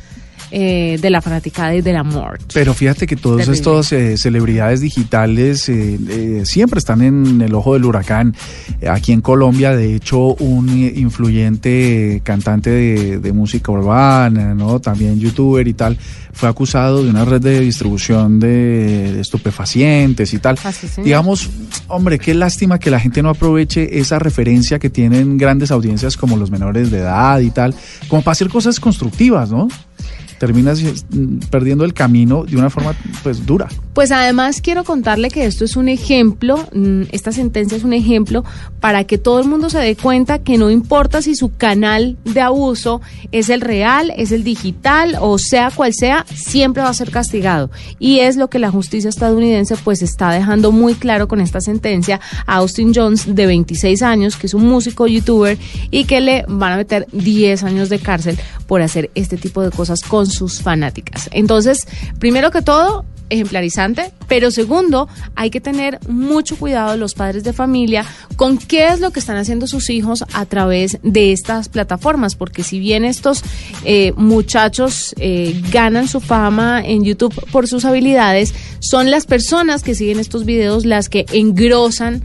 eh, 0.52 0.98
de 1.00 1.10
la 1.12 1.22
fanaticada 1.22 1.76
y 1.76 1.82
del 1.82 1.98
amor. 1.98 2.40
Pero 2.54 2.74
fíjate 2.74 3.06
que 3.06 3.16
todos 3.16 3.48
estos 3.48 3.92
eh, 3.92 4.18
celebridades 4.18 4.82
digitales 4.82 5.70
eh, 5.70 6.42
siempre 6.44 6.80
están 6.80 7.02
en 7.04 7.42
el 7.42 7.54
ojo 7.54 7.74
del 7.74 7.86
huracán. 7.86 8.36
Aquí 8.90 9.12
en 9.12 9.22
Colombia, 9.22 9.76
de 9.76 9.96
hecho, 9.96 10.36
un 10.36 10.70
influyente 10.70 12.22
cantante 12.24 12.70
de, 13.20 13.32
música 13.32 13.72
urbana, 13.72 14.56
¿no? 14.56 14.80
también 14.80 15.20
youtuber 15.20 15.68
y 15.68 15.74
tal, 15.74 16.00
fue 16.34 16.50
acusado 16.50 17.04
de 17.04 17.12
una 17.12 17.26
red 17.26 17.42
de 17.42 17.60
distribución 17.60 18.40
de, 18.40 19.20
estupefacientes 19.20 20.34
y 20.34 20.40
tal. 20.40 20.58
Ah, 20.64 20.72
Digamos, 21.04 21.50
hombre, 21.88 22.18
qué 22.18 22.34
lástima 22.34 22.80
que 22.80 22.90
la 22.90 23.00
gente 23.00 23.22
no 23.22 23.30
aproveche 23.30 24.00
esa 24.00 24.18
referencia 24.18 24.80
que 24.80 24.90
tienen 24.90 25.38
grandes 25.38 25.70
audiencias 25.70 26.18
como 26.18 26.38
los 26.38 26.50
menores 26.50 26.90
de 26.90 27.00
edad 27.00 27.40
y 27.40 27.52
tal, 27.52 27.76
como 28.08 28.24
para 28.24 28.32
hacer 28.32 28.50
cosas 28.50 28.80
constructivas, 28.80 29.52
¿no? 29.52 29.68
Terminas 30.40 30.82
perdiendo 31.52 31.86
el 31.86 31.94
camino 31.94 32.46
de 32.46 32.58
una 32.58 32.70
forma 32.70 32.96
pues 33.22 33.46
dura. 33.46 33.68
Pues 33.94 34.12
además 34.12 34.62
quiero 34.62 34.84
contarle 34.84 35.30
que 35.30 35.46
esto 35.46 35.66
es 35.66 35.76
un 35.76 35.90
ejemplo, 35.90 36.68
mm, 36.74 37.04
esta 37.12 37.32
sentencia 37.32 37.78
es 37.78 37.84
un 37.84 37.94
ejemplo 37.94 38.44
para 38.80 39.04
que 39.04 39.18
todo 39.18 39.40
el 39.40 39.48
mundo 39.48 39.70
se 39.70 39.80
dé 39.80 39.96
cuenta 39.96 40.40
que 40.40 40.58
no 40.58 40.70
importa 40.70 41.22
si 41.22 41.36
su 41.36 41.56
canal 41.56 42.18
de 42.24 42.42
abuso 42.42 43.02
es 43.32 43.50
el 43.50 43.62
real, 43.62 44.14
es 44.16 44.32
el 44.32 44.44
digital 44.44 45.18
o 45.20 45.38
sea 45.38 45.72
cual 45.72 45.94
sea, 45.94 46.26
siempre 46.34 46.82
va 46.82 46.90
a 46.90 46.94
ser 46.94 47.12
castigado. 47.12 47.70
Y 48.00 48.20
es 48.20 48.38
lo 48.38 48.50
que 48.50 48.60
la 48.60 48.72
justicia 48.72 49.10
estadounidense 49.10 49.76
pues 49.84 50.02
está 50.02 50.32
dejando 50.32 50.72
muy 50.72 50.94
claro 50.94 51.28
con 51.28 51.42
esta 51.42 51.60
sentencia 51.60 52.22
a 52.46 52.56
Austin 52.56 52.94
Jones 52.96 53.36
de 53.36 53.46
26 53.46 54.02
años, 54.02 54.38
que 54.38 54.48
es 54.48 54.54
un 54.54 54.68
músico 54.68 55.08
youtuber 55.08 55.58
y 55.92 56.06
que 56.06 56.22
le 56.22 56.46
van 56.48 56.74
a 56.74 56.78
meter 56.78 57.08
10 57.12 57.64
años 57.64 57.90
de 57.90 58.00
cárcel 58.00 58.40
por 58.68 58.82
hacer 58.82 59.10
este 59.16 59.36
tipo 59.36 59.62
de 59.62 59.72
cosas 59.72 60.02
con 60.02 60.29
sus 60.30 60.62
fanáticas. 60.62 61.30
Entonces, 61.32 61.88
primero 62.20 62.52
que 62.52 62.62
todo, 62.62 63.06
ejemplarizante, 63.30 64.12
pero 64.28 64.52
segundo, 64.52 65.08
hay 65.36 65.50
que 65.50 65.62
tener 65.62 66.00
mucho 66.08 66.58
cuidado 66.58 66.98
los 66.98 67.14
padres 67.14 67.44
de 67.44 67.54
familia 67.54 68.06
con 68.36 68.58
qué 68.58 68.88
es 68.88 69.00
lo 69.00 69.12
que 69.12 69.20
están 69.20 69.38
haciendo 69.38 69.68
sus 69.68 69.90
hijos 69.90 70.24
a 70.34 70.46
través 70.46 70.98
de 71.04 71.32
estas 71.32 71.70
plataformas, 71.70 72.36
porque 72.36 72.64
si 72.64 72.80
bien 72.80 73.06
estos 73.06 73.44
eh, 73.86 74.14
muchachos 74.16 75.14
eh, 75.20 75.62
ganan 75.72 76.08
su 76.08 76.20
fama 76.20 76.82
en 76.84 77.04
YouTube 77.04 77.34
por 77.52 77.68
sus 77.68 77.86
habilidades, 77.86 78.54
son 78.80 79.12
las 79.12 79.26
personas 79.26 79.84
que 79.84 79.96
siguen 79.96 80.20
estos 80.20 80.46
videos 80.46 80.86
las 80.86 81.10
que 81.10 81.26
engrosan 81.32 82.24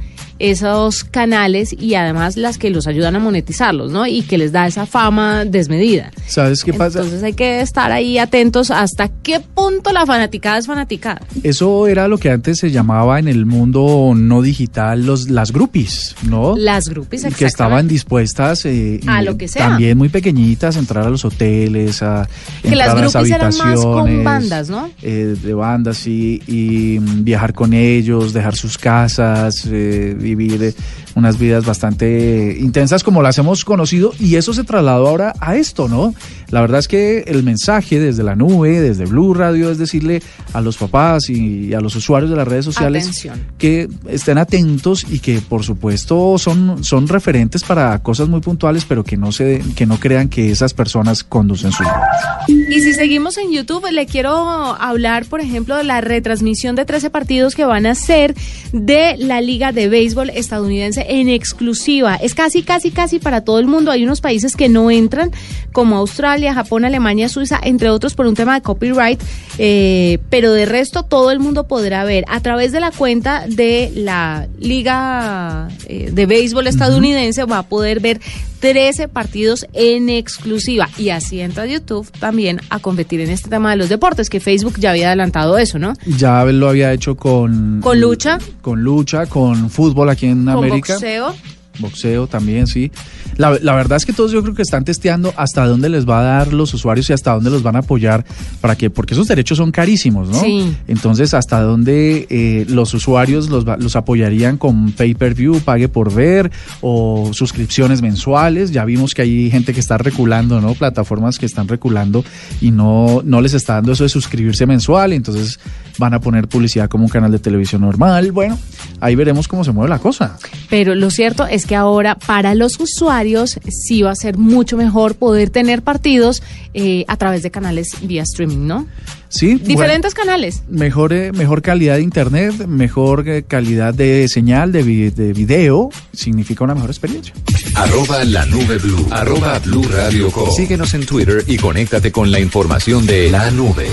esos 0.50 1.04
canales 1.04 1.72
y 1.72 1.94
además 1.94 2.36
las 2.36 2.58
que 2.58 2.70
los 2.70 2.86
ayudan 2.86 3.16
a 3.16 3.18
monetizarlos, 3.18 3.90
¿no? 3.90 4.06
Y 4.06 4.22
que 4.22 4.38
les 4.38 4.52
da 4.52 4.66
esa 4.66 4.86
fama 4.86 5.44
desmedida. 5.44 6.10
¿Sabes 6.26 6.62
qué 6.62 6.72
pasa? 6.72 6.98
Entonces 6.98 7.22
hay 7.22 7.32
que 7.32 7.60
estar 7.60 7.92
ahí 7.92 8.18
atentos 8.18 8.70
hasta 8.70 9.08
qué 9.08 9.40
punto 9.40 9.92
la 9.92 10.04
fanaticada 10.04 10.58
es 10.58 10.66
fanaticada. 10.66 11.22
Eso 11.42 11.86
era 11.86 12.08
lo 12.08 12.18
que 12.18 12.30
antes 12.30 12.58
se 12.58 12.70
llamaba 12.70 13.18
en 13.18 13.28
el 13.28 13.46
mundo 13.46 14.12
no 14.14 14.42
digital 14.42 15.06
los 15.06 15.30
las 15.30 15.52
groupies, 15.52 16.14
¿no? 16.28 16.56
Las 16.56 16.88
groupies, 16.88 17.24
Que 17.34 17.46
estaban 17.46 17.88
dispuestas 17.88 18.66
eh, 18.66 19.00
a 19.06 19.22
lo 19.22 19.36
que 19.36 19.48
sea. 19.48 19.68
También 19.68 19.96
muy 19.96 20.08
pequeñitas, 20.08 20.76
a 20.76 20.78
entrar 20.78 21.06
a 21.06 21.10
los 21.10 21.24
hoteles, 21.24 22.02
a 22.02 22.28
que 22.62 22.76
las 22.76 22.94
groupies 22.94 23.30
eran 23.30 23.56
más 23.56 23.80
con 23.80 24.24
bandas, 24.24 24.68
¿no? 24.68 24.90
Eh, 25.02 25.36
de 25.42 25.54
bandas, 25.54 25.98
sí, 25.98 26.42
y 26.46 26.98
viajar 26.98 27.54
con 27.54 27.72
ellos, 27.72 28.32
dejar 28.32 28.56
sus 28.56 28.76
casas, 28.78 29.66
eh, 29.70 30.14
vivir 30.34 30.74
unas 31.14 31.38
vidas 31.38 31.64
bastante 31.64 32.56
intensas 32.58 33.04
como 33.04 33.22
las 33.22 33.38
hemos 33.38 33.64
conocido 33.64 34.12
y 34.18 34.36
eso 34.36 34.52
se 34.52 34.64
trasladó 34.64 35.08
ahora 35.08 35.34
a 35.40 35.56
esto, 35.56 35.88
¿no? 35.88 36.14
La 36.50 36.60
verdad 36.60 36.78
es 36.78 36.88
que 36.88 37.24
el 37.26 37.42
mensaje 37.42 37.98
desde 37.98 38.22
la 38.22 38.36
nube, 38.36 38.80
desde 38.80 39.06
Blue 39.06 39.34
Radio, 39.34 39.70
es 39.70 39.78
decirle 39.78 40.22
a 40.52 40.60
los 40.60 40.76
papás 40.76 41.28
y 41.28 41.74
a 41.74 41.80
los 41.80 41.96
usuarios 41.96 42.30
de 42.30 42.36
las 42.36 42.46
redes 42.46 42.64
sociales 42.64 43.28
que 43.58 43.88
estén 44.08 44.38
atentos 44.38 45.06
y 45.08 45.18
que 45.18 45.40
por 45.40 45.64
supuesto 45.64 46.38
son, 46.38 46.84
son 46.84 47.08
referentes 47.08 47.64
para 47.64 47.98
cosas 48.00 48.28
muy 48.28 48.40
puntuales, 48.40 48.84
pero 48.84 49.04
que 49.04 49.16
no 49.16 49.32
se 49.32 49.62
que 49.74 49.86
no 49.86 49.98
crean 49.98 50.28
que 50.28 50.50
esas 50.50 50.74
personas 50.74 51.24
conducen 51.24 51.72
sus 51.72 51.86
vidas. 51.86 52.44
Y 52.48 52.80
si 52.80 52.92
seguimos 52.92 53.38
en 53.38 53.52
YouTube, 53.52 53.90
le 53.90 54.06
quiero 54.06 54.34
hablar, 54.34 55.26
por 55.26 55.40
ejemplo, 55.40 55.76
de 55.76 55.84
la 55.84 56.00
retransmisión 56.00 56.76
de 56.76 56.84
13 56.84 57.10
partidos 57.10 57.54
que 57.54 57.64
van 57.64 57.86
a 57.86 57.94
ser 57.94 58.34
de 58.72 59.16
la 59.18 59.40
Liga 59.40 59.72
de 59.72 59.88
Béisbol 59.88 60.30
estadounidense 60.30 61.03
en 61.08 61.28
exclusiva. 61.28 62.16
Es 62.16 62.34
casi, 62.34 62.62
casi, 62.62 62.90
casi 62.90 63.18
para 63.18 63.42
todo 63.42 63.58
el 63.58 63.66
mundo. 63.66 63.90
Hay 63.90 64.04
unos 64.04 64.20
países 64.20 64.56
que 64.56 64.68
no 64.68 64.90
entran, 64.90 65.30
como 65.72 65.96
Australia, 65.96 66.54
Japón, 66.54 66.84
Alemania, 66.84 67.28
Suiza, 67.28 67.60
entre 67.62 67.90
otros, 67.90 68.14
por 68.14 68.26
un 68.26 68.34
tema 68.34 68.54
de 68.54 68.62
copyright. 68.62 69.20
Eh, 69.58 70.18
pero 70.30 70.52
de 70.52 70.66
resto, 70.66 71.02
todo 71.02 71.30
el 71.30 71.40
mundo 71.40 71.66
podrá 71.66 72.04
ver 72.04 72.24
a 72.28 72.40
través 72.40 72.72
de 72.72 72.80
la 72.80 72.90
cuenta 72.90 73.44
de 73.46 73.92
la 73.94 74.48
Liga 74.58 75.68
eh, 75.86 76.10
de 76.12 76.26
Béisbol 76.26 76.66
estadounidense, 76.66 77.44
va 77.44 77.58
a 77.58 77.62
poder 77.64 78.00
ver 78.00 78.20
13 78.64 79.08
partidos 79.08 79.66
en 79.74 80.08
exclusiva. 80.08 80.88
Y 80.96 81.10
así 81.10 81.42
entra 81.42 81.66
YouTube 81.66 82.10
también 82.12 82.62
a 82.70 82.78
competir 82.78 83.20
en 83.20 83.28
este 83.28 83.50
tema 83.50 83.70
de 83.72 83.76
los 83.76 83.90
deportes, 83.90 84.30
que 84.30 84.40
Facebook 84.40 84.76
ya 84.78 84.92
había 84.92 85.08
adelantado 85.08 85.58
eso, 85.58 85.78
¿no? 85.78 85.92
Ya 86.06 86.42
lo 86.46 86.70
había 86.70 86.90
hecho 86.90 87.14
con... 87.14 87.82
Con 87.82 88.00
lucha. 88.00 88.38
Con 88.62 88.82
lucha, 88.82 89.26
con 89.26 89.68
fútbol 89.68 90.08
aquí 90.08 90.28
en 90.28 90.48
América. 90.48 90.94
Boxeo. 90.94 91.34
Boxeo 91.78 92.26
también, 92.26 92.66
sí. 92.66 92.90
La, 93.36 93.50
verdad 93.74 93.96
es 93.96 94.06
que 94.06 94.12
todos 94.12 94.32
yo 94.32 94.42
creo 94.42 94.54
que 94.54 94.62
están 94.62 94.84
testeando 94.84 95.32
hasta 95.36 95.66
dónde 95.66 95.88
les 95.88 96.08
va 96.08 96.20
a 96.20 96.22
dar 96.22 96.52
los 96.52 96.72
usuarios 96.74 97.10
y 97.10 97.12
hasta 97.12 97.32
dónde 97.32 97.50
los 97.50 97.62
van 97.62 97.76
a 97.76 97.80
apoyar 97.80 98.24
para 98.60 98.76
que, 98.76 98.90
porque 98.90 99.14
esos 99.14 99.26
derechos 99.26 99.58
son 99.58 99.72
carísimos, 99.72 100.28
¿no? 100.28 100.40
Sí. 100.40 100.76
Entonces, 100.86 101.34
hasta 101.34 101.60
dónde 101.60 102.26
eh, 102.30 102.66
los 102.68 102.94
usuarios 102.94 103.48
los, 103.48 103.64
los 103.64 103.96
apoyarían 103.96 104.56
con 104.56 104.92
pay-per-view, 104.92 105.60
pague 105.60 105.88
por 105.88 106.12
ver 106.12 106.50
o 106.80 107.30
suscripciones 107.32 108.02
mensuales. 108.02 108.70
Ya 108.70 108.84
vimos 108.84 109.14
que 109.14 109.22
hay 109.22 109.50
gente 109.50 109.74
que 109.74 109.80
está 109.80 109.98
reculando, 109.98 110.60
¿no? 110.60 110.74
Plataformas 110.74 111.38
que 111.38 111.46
están 111.46 111.68
reculando 111.68 112.24
y 112.60 112.70
no, 112.70 113.22
no 113.24 113.40
les 113.40 113.54
está 113.54 113.74
dando 113.74 113.92
eso 113.92 114.04
de 114.04 114.10
suscribirse 114.10 114.66
mensual. 114.66 115.12
Entonces, 115.12 115.58
van 115.98 116.14
a 116.14 116.20
poner 116.20 116.48
publicidad 116.48 116.88
como 116.88 117.04
un 117.04 117.10
canal 117.10 117.30
de 117.30 117.38
televisión 117.38 117.82
normal. 117.82 118.32
Bueno, 118.32 118.58
ahí 119.00 119.14
veremos 119.14 119.48
cómo 119.48 119.64
se 119.64 119.72
mueve 119.72 119.90
la 119.90 119.98
cosa. 119.98 120.38
Pero 120.70 120.94
lo 120.94 121.10
cierto 121.10 121.46
es 121.46 121.66
que 121.66 121.76
ahora 121.76 122.16
para 122.16 122.54
los 122.54 122.78
usuarios 122.80 123.23
sí 123.68 124.02
va 124.02 124.10
a 124.10 124.14
ser 124.14 124.38
mucho 124.38 124.76
mejor 124.76 125.14
poder 125.16 125.50
tener 125.50 125.82
partidos 125.82 126.42
eh, 126.74 127.04
a 127.08 127.16
través 127.16 127.42
de 127.42 127.50
canales 127.50 127.90
vía 128.02 128.22
streaming, 128.22 128.66
¿no? 128.66 128.86
Sí. 129.28 129.56
Diferentes 129.56 130.14
canales. 130.14 130.62
Mejor, 130.68 131.12
eh, 131.12 131.32
mejor 131.32 131.60
calidad 131.62 131.96
de 131.96 132.02
internet, 132.02 132.66
mejor 132.66 133.28
eh, 133.28 133.42
calidad 133.42 133.92
de 133.92 134.28
señal, 134.28 134.70
de, 134.70 135.10
de 135.10 135.32
video, 135.32 135.90
significa 136.12 136.62
una 136.62 136.74
mejor 136.74 136.90
experiencia. 136.90 137.34
Arroba 137.74 138.22
la 138.24 138.46
nube 138.46 138.78
blue. 138.78 139.06
Arroba 139.10 139.58
blue 139.58 139.82
radio 139.88 140.30
Síguenos 140.54 140.94
en 140.94 141.04
Twitter 141.04 141.42
y 141.46 141.56
conéctate 141.56 142.12
con 142.12 142.30
la 142.30 142.38
información 142.38 143.06
de 143.06 143.30
la 143.30 143.50
nube. 143.50 143.88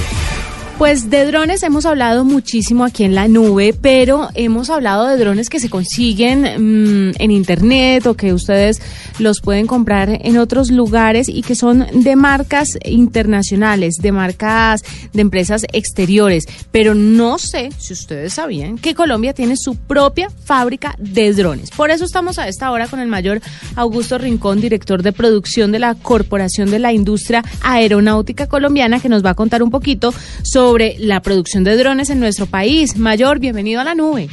Pues 0.77 1.11
de 1.11 1.25
drones 1.25 1.61
hemos 1.63 1.85
hablado 1.85 2.25
muchísimo 2.25 2.83
aquí 2.83 3.03
en 3.03 3.13
la 3.13 3.27
nube, 3.27 3.75
pero 3.79 4.29
hemos 4.33 4.69
hablado 4.69 5.07
de 5.07 5.17
drones 5.17 5.49
que 5.49 5.59
se 5.59 5.69
consiguen 5.69 6.41
mm, 6.41 7.13
en 7.19 7.31
internet 7.31 8.07
o 8.07 8.15
que 8.15 8.33
ustedes 8.33 8.81
los 9.19 9.41
pueden 9.41 9.67
comprar 9.67 10.09
en 10.09 10.37
otros 10.37 10.71
lugares 10.71 11.29
y 11.29 11.43
que 11.43 11.53
son 11.53 11.85
de 11.93 12.15
marcas 12.15 12.69
internacionales, 12.83 13.95
de 14.01 14.11
marcas 14.11 14.81
de 15.13 15.21
empresas 15.21 15.65
exteriores. 15.71 16.45
Pero 16.71 16.95
no 16.95 17.37
sé 17.37 17.69
si 17.77 17.93
ustedes 17.93 18.33
sabían 18.33 18.77
que 18.77 18.95
Colombia 18.95 19.33
tiene 19.33 19.57
su 19.57 19.75
propia 19.75 20.29
fábrica 20.45 20.95
de 20.97 21.33
drones. 21.33 21.69
Por 21.69 21.91
eso 21.91 22.05
estamos 22.05 22.39
a 22.39 22.47
esta 22.47 22.71
hora 22.71 22.87
con 22.87 22.99
el 22.99 23.07
mayor 23.07 23.41
Augusto 23.75 24.17
Rincón, 24.17 24.61
director 24.61 25.03
de 25.03 25.11
producción 25.11 25.71
de 25.71 25.79
la 25.79 25.93
Corporación 25.95 26.71
de 26.71 26.79
la 26.79 26.91
Industria 26.91 27.43
Aeronáutica 27.61 28.47
Colombiana, 28.47 28.99
que 28.99 29.09
nos 29.09 29.23
va 29.23 29.31
a 29.31 29.35
contar 29.35 29.61
un 29.61 29.69
poquito 29.69 30.13
sobre 30.43 30.60
sobre 30.61 30.95
la 30.99 31.23
producción 31.23 31.63
de 31.63 31.75
drones 31.75 32.11
en 32.11 32.19
nuestro 32.19 32.45
país. 32.45 32.95
Mayor, 32.95 33.39
bienvenido 33.39 33.81
a 33.81 33.83
la 33.83 33.95
nube. 33.95 34.29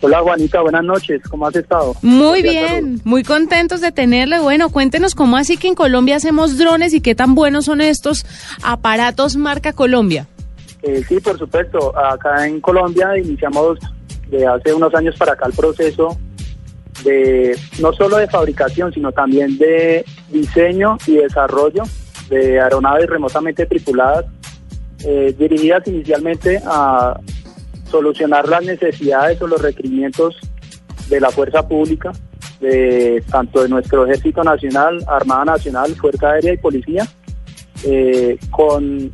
Hola 0.00 0.20
Juanita, 0.22 0.62
buenas 0.62 0.82
noches, 0.82 1.20
¿cómo 1.28 1.46
has 1.46 1.54
estado? 1.54 1.94
Muy 2.00 2.40
bien, 2.40 3.02
muy 3.04 3.22
contentos 3.22 3.82
de 3.82 3.92
tenerle. 3.92 4.38
Bueno, 4.38 4.70
cuéntenos 4.70 5.14
cómo 5.14 5.36
así 5.36 5.58
que 5.58 5.68
en 5.68 5.74
Colombia 5.74 6.16
hacemos 6.16 6.56
drones 6.56 6.94
y 6.94 7.02
qué 7.02 7.14
tan 7.14 7.34
buenos 7.34 7.66
son 7.66 7.82
estos 7.82 8.24
aparatos 8.62 9.36
marca 9.36 9.74
Colombia. 9.74 10.26
Eh, 10.80 11.04
sí, 11.06 11.20
por 11.20 11.38
supuesto, 11.38 11.94
acá 11.94 12.46
en 12.46 12.62
Colombia 12.62 13.10
iniciamos 13.18 13.78
de 14.30 14.46
hace 14.46 14.72
unos 14.72 14.94
años 14.94 15.14
para 15.18 15.34
acá 15.34 15.44
el 15.46 15.52
proceso 15.52 16.16
de 17.04 17.54
no 17.80 17.92
solo 17.92 18.16
de 18.16 18.28
fabricación, 18.28 18.94
sino 18.94 19.12
también 19.12 19.58
de 19.58 20.06
diseño 20.30 20.96
y 21.06 21.16
desarrollo 21.16 21.82
de 22.30 22.62
aeronaves 22.62 23.10
remotamente 23.10 23.66
tripuladas 23.66 24.24
eh, 25.04 25.34
dirigidas 25.38 25.86
inicialmente 25.86 26.60
a 26.64 27.18
solucionar 27.90 28.48
las 28.48 28.64
necesidades 28.64 29.40
o 29.40 29.46
los 29.46 29.60
requerimientos 29.60 30.36
de 31.08 31.20
la 31.20 31.30
fuerza 31.30 31.66
pública, 31.66 32.12
de 32.60 33.22
tanto 33.30 33.62
de 33.62 33.68
nuestro 33.68 34.04
Ejército 34.06 34.42
Nacional, 34.42 35.04
Armada 35.06 35.44
Nacional, 35.44 35.94
Fuerza 35.94 36.30
Aérea 36.30 36.54
y 36.54 36.56
Policía, 36.56 37.06
eh, 37.84 38.38
con 38.50 39.12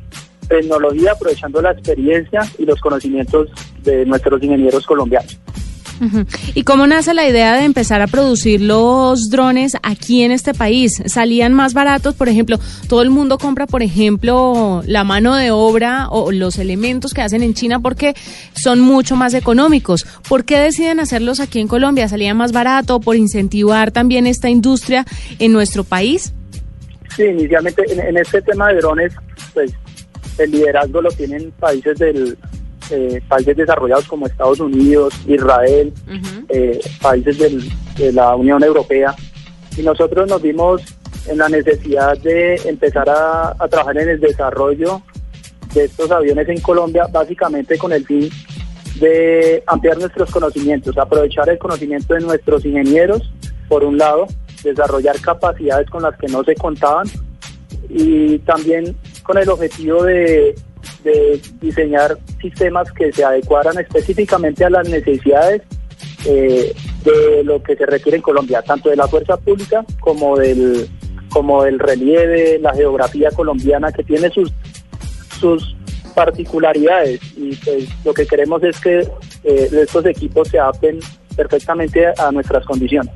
tecnología, 0.49 1.13
aprovechando 1.13 1.61
la 1.61 1.73
experiencia 1.73 2.41
y 2.59 2.65
los 2.65 2.81
conocimientos 2.81 3.51
de 3.83 4.07
nuestros 4.07 4.43
ingenieros 4.43 4.87
colombianos. 4.87 5.42
¿Y 6.55 6.65
cómo 6.65 6.87
nace 6.87 7.15
la 7.15 7.29
idea 7.29 7.57
de 7.57 7.65
empezar 7.65 8.03
a 8.03 8.07
producir 8.07 8.61
los 8.61 9.31
drones 9.31 9.77
aquí 9.83 10.23
en 10.23 10.33
este 10.33 10.55
país? 10.55 11.03
¿Salían 11.07 11.53
más 11.53 11.75
baratos? 11.75 12.15
Por 12.15 12.29
ejemplo, 12.29 12.59
todo 12.89 13.03
el 13.03 13.11
mundo 13.11 13.39
compra, 13.39 13.67
por 13.67 13.83
ejemplo, 13.83 14.83
la 14.87 15.05
mano 15.05 15.37
de 15.37 15.51
obra 15.51 16.09
o 16.11 16.33
los 16.33 16.59
elementos 16.59 17.15
que 17.15 17.23
hacen 17.23 17.43
en 17.43 17.55
China 17.55 17.81
porque 17.81 18.15
son 18.55 18.81
mucho 18.81 19.17
más 19.17 19.35
económicos. 19.35 20.07
¿Por 20.29 20.45
qué 20.45 20.59
deciden 20.59 21.01
hacerlos 21.01 21.41
aquí 21.41 21.61
en 21.61 21.69
Colombia? 21.69 22.09
¿Salía 22.09 22.35
más 22.35 22.53
barato 22.53 23.01
por 23.01 23.17
incentivar 23.17 23.91
también 23.93 24.27
esta 24.27 24.51
industria 24.51 25.05
en 25.39 25.53
nuestro 25.53 25.85
país? 25.85 26.33
Sí, 27.17 27.25
inicialmente 27.25 27.83
en, 27.93 28.01
en 28.01 28.17
este 28.17 28.41
tema 28.43 28.69
de 28.69 28.77
drones, 28.77 29.13
pues 29.53 29.73
el 30.39 30.51
liderazgo 30.51 31.03
lo 31.03 31.11
tienen 31.11 31.51
países 31.53 31.99
del, 31.99 32.37
eh, 32.93 33.23
países 33.27 33.57
desarrollados 33.57 34.07
como 34.07 34.27
Estados 34.27 34.61
Unidos, 34.61 35.15
Israel, 35.27 35.93
eh, 36.49 36.79
países 37.01 37.39
de 37.97 38.13
la 38.13 38.37
Unión 38.37 38.63
Europea. 38.63 39.15
Y 39.77 39.83
nosotros 39.83 40.29
nos 40.29 40.43
vimos 40.43 40.83
en 41.27 41.39
la 41.39 41.49
necesidad 41.49 42.19
de 42.19 42.57
empezar 42.67 43.09
a, 43.09 43.55
trabajar 43.69 43.97
en 43.99 44.11
el 44.11 44.21
desarrollo 44.21 45.03
de 45.73 45.85
estos 45.85 46.11
aviones 46.11 46.49
en 46.49 46.61
Colombia, 46.61 47.07
básicamente 47.11 47.79
con 47.79 47.93
el 47.93 48.05
fin 48.05 48.29
de 49.01 49.63
ampliar 49.67 49.97
nuestros 49.97 50.31
conocimientos, 50.31 50.99
aprovechar 50.99 51.49
el 51.49 51.59
conocimiento 51.59 52.13
de 52.13 52.21
nuestros 52.21 52.65
ingenieros, 52.67 53.33
por 53.69 53.85
un 53.85 53.97
lado, 53.97 54.27
desarrollar 54.63 55.19
capacidades 55.21 55.89
con 55.89 56.03
las 56.03 56.17
que 56.19 56.27
no 56.27 56.45
se 56.45 56.55
contaban 56.57 57.07
y 57.89 58.39
también 58.41 58.95
con 59.23 59.39
el 59.39 59.49
objetivo 59.49 60.05
de 60.05 60.55
de 61.03 61.41
diseñar 61.61 62.19
sistemas 62.41 62.91
que 62.93 63.13
se 63.13 63.25
adecuaran 63.25 63.79
específicamente 63.79 64.65
a 64.65 64.71
las 64.71 64.89
necesidades 64.89 65.63
eh, 66.25 66.75
de 67.05 67.45
lo 67.45 67.63
que 67.63 67.77
se 67.77 67.87
requiere 67.87 68.17
en 68.17 68.23
Colombia, 68.23 68.63
tanto 68.63 68.91
de 68.91 68.97
la 68.97 69.09
fuerza 69.09 69.37
pública 69.37 69.85
como 70.01 70.37
del 70.37 70.89
como 71.29 71.65
del 71.65 71.79
relieve, 71.79 72.59
la 72.59 72.75
geografía 72.75 73.31
colombiana 73.31 73.91
que 73.91 74.05
tiene 74.05 74.31
sus 74.31 74.53
sus 75.41 75.75
particularidades. 76.15 77.21
Y 77.37 77.57
pues 77.57 77.89
lo 78.05 78.15
que 78.15 78.27
queremos 78.27 78.63
es 78.63 78.79
que 78.81 79.01
eh, 79.45 79.69
estos 79.73 80.07
equipos 80.07 80.49
se 80.49 80.59
adapten 80.59 81.01
perfectamente 81.33 82.05
a 82.19 82.31
nuestras 82.33 82.65
condiciones. 82.65 83.13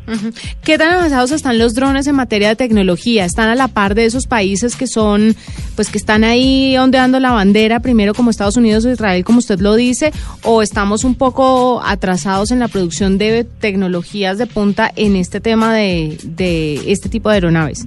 ¿Qué 0.63 0.79
tan 0.79 0.91
avanzados 0.91 1.33
están 1.33 1.59
los 1.59 1.75
drones 1.75 2.07
en 2.07 2.15
materia 2.15 2.49
de 2.49 2.57
tecnología? 2.57 3.25
¿Están 3.25 3.49
a 3.49 3.55
la 3.55 3.69
par 3.69 3.95
de 3.95 4.05
esos 4.05 4.27
países 4.27 4.77
que 4.77 4.87
son, 4.87 5.35
pues 5.75 5.91
que 5.91 5.99
están 5.99 6.25
ahí 6.25 6.77
ondeando 6.77 7.21
la 7.21 7.33
bandera, 7.33 7.81
primero 7.81 8.15
como 8.15 8.31
Estados 8.31 8.57
Unidos 8.57 8.85
o 8.85 8.91
Israel, 8.91 9.25
como 9.25 9.39
usted 9.39 9.61
lo 9.61 9.75
dice, 9.75 10.13
o 10.43 10.63
estamos 10.63 11.05
un 11.05 11.15
poco 11.15 11.83
atrasados 11.85 12.51
en 12.51 12.59
la 12.59 12.69
producción 12.69 13.19
de 13.19 13.45
tecnologías 13.45 14.39
de 14.39 14.47
punta 14.47 14.91
en 14.97 15.17
este 15.17 15.41
tema 15.41 15.75
de, 15.75 16.19
de 16.25 16.91
este 16.91 17.09
tipo 17.09 17.29
de 17.29 17.37
aeronaves? 17.37 17.87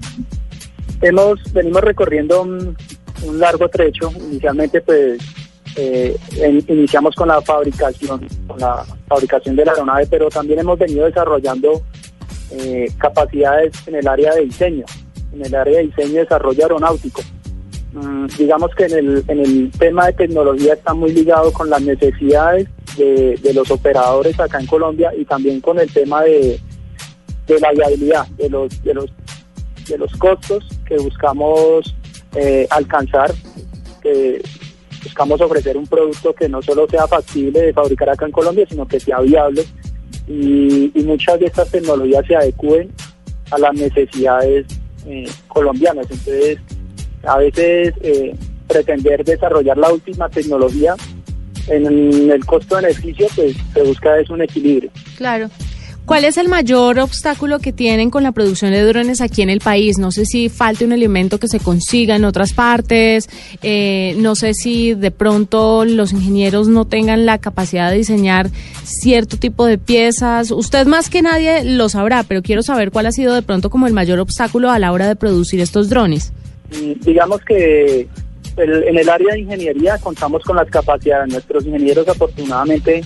Hemos, 1.01 1.39
venimos 1.53 1.81
recorriendo 1.81 2.41
un, 2.41 2.75
un 3.23 3.39
largo 3.39 3.67
trecho, 3.69 4.11
inicialmente 4.29 4.81
pues 4.81 5.19
eh, 5.75 6.17
iniciamos 6.67 7.15
con 7.15 7.27
la 7.27 7.41
fabricación, 7.41 8.27
con 8.47 8.59
la 8.59 8.85
fabricación 9.07 9.55
de 9.55 9.65
la 9.65 9.71
aeronave, 9.71 10.07
pero 10.07 10.29
también 10.29 10.59
hemos 10.59 10.77
venido 10.77 11.05
desarrollando 11.05 11.81
eh, 12.51 12.91
capacidades 12.97 13.73
en 13.87 13.95
el 13.95 14.07
área 14.07 14.33
de 14.35 14.45
diseño, 14.45 14.85
en 15.33 15.45
el 15.45 15.55
área 15.55 15.77
de 15.77 15.87
diseño 15.87 16.09
y 16.09 16.17
desarrollo 16.17 16.63
aeronáutico. 16.63 17.21
Mm, 17.93 18.27
digamos 18.37 18.73
que 18.75 18.85
en 18.85 18.93
el, 18.93 19.23
en 19.27 19.39
el 19.39 19.71
tema 19.71 20.07
de 20.07 20.13
tecnología 20.13 20.73
está 20.73 20.93
muy 20.93 21.11
ligado 21.11 21.51
con 21.51 21.69
las 21.69 21.81
necesidades 21.81 22.67
de, 22.97 23.53
los 23.53 23.71
operadores 23.71 24.39
acá 24.39 24.59
en 24.59 24.67
Colombia 24.67 25.11
y 25.17 25.25
también 25.25 25.61
con 25.61 25.79
el 25.79 25.91
tema 25.91 26.23
de, 26.23 26.59
de 27.47 27.59
la 27.59 27.71
viabilidad, 27.71 28.27
de 28.29 28.49
los, 28.49 28.83
de 28.83 28.93
los, 28.93 29.09
de 29.87 29.97
los 29.97 30.11
costos 30.13 30.65
que 30.85 30.97
buscamos 30.97 31.95
eh, 32.35 32.67
alcanzar, 32.69 33.31
buscamos 35.03 35.41
ofrecer 35.41 35.77
un 35.77 35.87
producto 35.87 36.33
que 36.33 36.49
no 36.49 36.61
solo 36.61 36.87
sea 36.89 37.07
factible 37.07 37.61
de 37.61 37.73
fabricar 37.73 38.09
acá 38.09 38.25
en 38.25 38.31
Colombia, 38.31 38.65
sino 38.69 38.87
que 38.87 38.99
sea 38.99 39.19
viable 39.19 39.65
y, 40.27 40.91
muchas 41.03 41.39
de 41.39 41.47
estas 41.47 41.69
tecnologías 41.71 42.25
se 42.27 42.35
adecúen 42.35 42.91
a 43.49 43.57
las 43.57 43.73
necesidades 43.73 44.67
eh, 45.07 45.27
colombianas. 45.47 46.05
Entonces, 46.09 46.59
a 47.23 47.37
veces 47.37 47.93
eh, 48.01 48.35
pretender 48.67 49.23
desarrollar 49.23 49.77
la 49.77 49.91
última 49.91 50.29
tecnología 50.29 50.95
en 51.67 52.31
el 52.31 52.45
costo-beneficio, 52.45 53.27
pues 53.35 53.55
se 53.73 53.83
busca 53.83 54.19
es 54.19 54.29
un 54.29 54.41
equilibrio. 54.41 54.91
Claro. 55.17 55.49
¿Cuál 56.09 56.25
es 56.25 56.37
el 56.37 56.47
mayor 56.49 56.97
obstáculo 56.97 57.59
que 57.59 57.71
tienen 57.71 58.09
con 58.09 58.23
la 58.23 58.31
producción 58.31 58.71
de 58.71 58.81
drones 58.81 59.21
aquí 59.21 59.43
en 59.43 59.51
el 59.51 59.59
país? 59.59 59.99
No 59.99 60.09
sé 60.09 60.25
si 60.25 60.49
falta 60.49 60.83
un 60.83 60.91
elemento 60.91 61.37
que 61.37 61.47
se 61.47 61.59
consiga 61.59 62.15
en 62.15 62.25
otras 62.25 62.53
partes, 62.53 63.29
eh, 63.61 64.15
no 64.17 64.33
sé 64.33 64.55
si 64.55 64.95
de 64.95 65.11
pronto 65.11 65.85
los 65.85 66.11
ingenieros 66.11 66.67
no 66.67 66.85
tengan 66.85 67.27
la 67.27 67.37
capacidad 67.37 67.91
de 67.91 67.97
diseñar 67.97 68.49
cierto 68.83 69.37
tipo 69.37 69.67
de 69.67 69.77
piezas. 69.77 70.49
Usted 70.49 70.87
más 70.87 71.11
que 71.11 71.21
nadie 71.21 71.63
lo 71.63 71.89
sabrá, 71.89 72.23
pero 72.23 72.41
quiero 72.41 72.63
saber 72.63 72.89
cuál 72.89 73.05
ha 73.05 73.11
sido 73.11 73.35
de 73.35 73.43
pronto 73.43 73.69
como 73.69 73.85
el 73.85 73.93
mayor 73.93 74.17
obstáculo 74.17 74.71
a 74.71 74.79
la 74.79 74.91
hora 74.91 75.07
de 75.07 75.15
producir 75.15 75.59
estos 75.59 75.89
drones. 75.89 76.33
Mm, 76.71 77.05
digamos 77.05 77.39
que 77.41 78.07
en 78.57 78.97
el 78.97 79.09
área 79.09 79.33
de 79.33 79.41
ingeniería 79.41 79.99
contamos 79.99 80.41
con 80.41 80.55
las 80.55 80.71
capacidades. 80.71 81.31
Nuestros 81.31 81.67
ingenieros 81.67 82.07
afortunadamente 82.07 83.03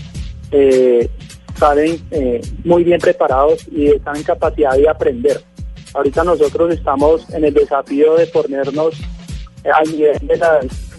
eh, 0.53 1.09
salen 1.63 1.97
eh, 2.11 2.41
muy 2.65 2.83
bien 2.83 2.99
preparados 2.99 3.65
y 3.71 3.87
están 3.87 4.17
en 4.17 4.23
capacidad 4.23 4.75
de 4.75 4.89
aprender. 4.89 5.41
Ahorita 5.93 6.21
nosotros 6.25 6.73
estamos 6.73 7.29
en 7.29 7.45
el 7.45 7.53
desafío 7.53 8.15
de 8.15 8.27
ponernos 8.27 8.99
eh, 9.63 9.69
al 9.73 9.89
nivel 9.89 10.19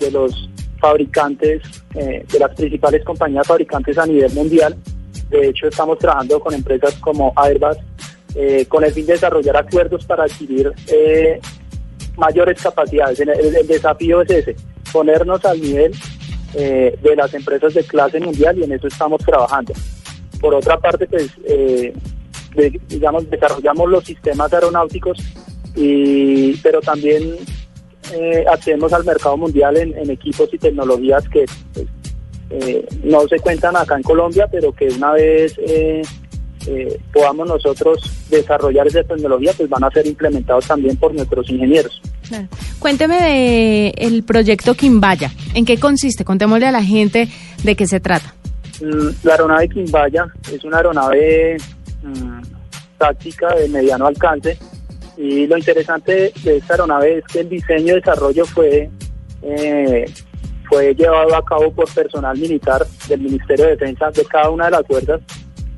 de, 0.00 0.10
los 0.10 0.48
fabricantes, 0.80 1.60
eh, 1.94 2.24
de 2.32 2.38
las 2.38 2.54
principales 2.54 3.04
compañías 3.04 3.46
fabricantes 3.46 3.98
a 3.98 4.06
nivel 4.06 4.32
mundial. 4.32 4.74
De 5.28 5.48
hecho, 5.48 5.68
estamos 5.68 5.98
trabajando 5.98 6.40
con 6.40 6.54
empresas 6.54 6.94
como 6.94 7.34
Airbus 7.36 7.76
con 8.68 8.82
el 8.82 8.92
fin 8.92 9.06
de 9.06 9.12
desarrollar 9.12 9.56
acuerdos 9.58 10.04
para 10.06 10.24
adquirir 10.24 10.72
mayores 12.16 12.60
capacidades. 12.60 13.20
El, 13.20 13.66
desafío 13.66 14.22
es 14.22 14.30
ese, 14.30 14.56
ponernos 14.92 15.44
al 15.44 15.60
nivel 15.60 15.92
de 16.54 17.16
las 17.16 17.32
empresas 17.34 17.74
de 17.74 17.84
clase 17.84 18.18
mundial 18.18 18.58
y 18.58 18.64
en 18.64 18.72
eso 18.72 18.88
estamos 18.88 19.20
trabajando. 19.22 19.74
Por 20.40 20.54
otra 20.54 20.78
parte, 20.78 21.06
pues, 21.06 21.30
eh, 21.44 21.92
digamos, 22.88 23.28
desarrollamos 23.28 23.90
los 23.90 24.04
sistemas 24.04 24.52
aeronáuticos, 24.52 25.18
y, 25.76 26.56
pero 26.58 26.80
también 26.80 27.36
eh, 28.12 28.44
accedemos 28.50 28.92
al 28.92 29.04
mercado 29.04 29.36
mundial 29.36 29.76
en, 29.76 30.10
equipos 30.10 30.48
y 30.52 30.58
tecnologías 30.58 31.26
que 31.28 31.46
pues, 31.72 31.86
eh, 32.50 32.86
no 33.02 33.26
se 33.28 33.38
cuentan 33.38 33.76
acá 33.76 33.96
en 33.96 34.02
Colombia, 34.02 34.46
pero 34.50 34.72
que 34.72 34.88
una 34.88 35.12
vez 35.12 35.58
eh, 35.58 36.02
podamos 37.12 37.48
nosotros 37.48 37.98
desarrollar 38.30 38.86
esa 38.86 39.02
tecnología, 39.02 39.52
pues 39.56 39.68
van 39.68 39.84
a 39.84 39.90
ser 39.90 40.06
implementados 40.06 40.66
también 40.66 40.96
por 40.96 41.14
nuestros 41.14 41.48
ingenieros. 41.50 42.00
Cuénteme 42.78 43.20
de 43.20 43.88
el 43.96 44.22
proyecto 44.22 44.74
Quimbaya. 44.74 45.30
¿En 45.54 45.64
qué 45.64 45.78
consiste? 45.78 46.24
Contémosle 46.24 46.66
a 46.66 46.72
la 46.72 46.82
gente 46.82 47.28
de 47.62 47.76
qué 47.76 47.86
se 47.86 48.00
trata. 48.00 48.34
La 48.80 49.32
aeronave 49.32 49.68
Quimbaya 49.68 50.26
es 50.52 50.64
una 50.64 50.78
aeronave 50.78 51.56
mm, 52.02 52.42
táctica 52.98 53.54
de 53.54 53.68
mediano 53.68 54.06
alcance. 54.06 54.58
Y 55.16 55.46
lo 55.46 55.56
interesante 55.56 56.32
de 56.42 56.56
esta 56.56 56.74
aeronave 56.74 57.18
es 57.18 57.24
que 57.24 57.40
el 57.40 57.48
diseño 57.48 57.92
y 57.92 58.00
desarrollo 58.00 58.44
fue, 58.46 58.90
eh, 59.42 60.04
fue 60.68 60.94
llevado 60.94 61.36
a 61.36 61.44
cabo 61.44 61.72
por 61.72 61.92
personal 61.92 62.36
militar 62.36 62.84
del 63.08 63.20
Ministerio 63.20 63.66
de 63.66 63.72
Defensa 63.72 64.10
de 64.10 64.24
cada 64.24 64.50
una 64.50 64.64
de 64.64 64.70
las 64.72 64.86
fuerzas, 64.86 65.20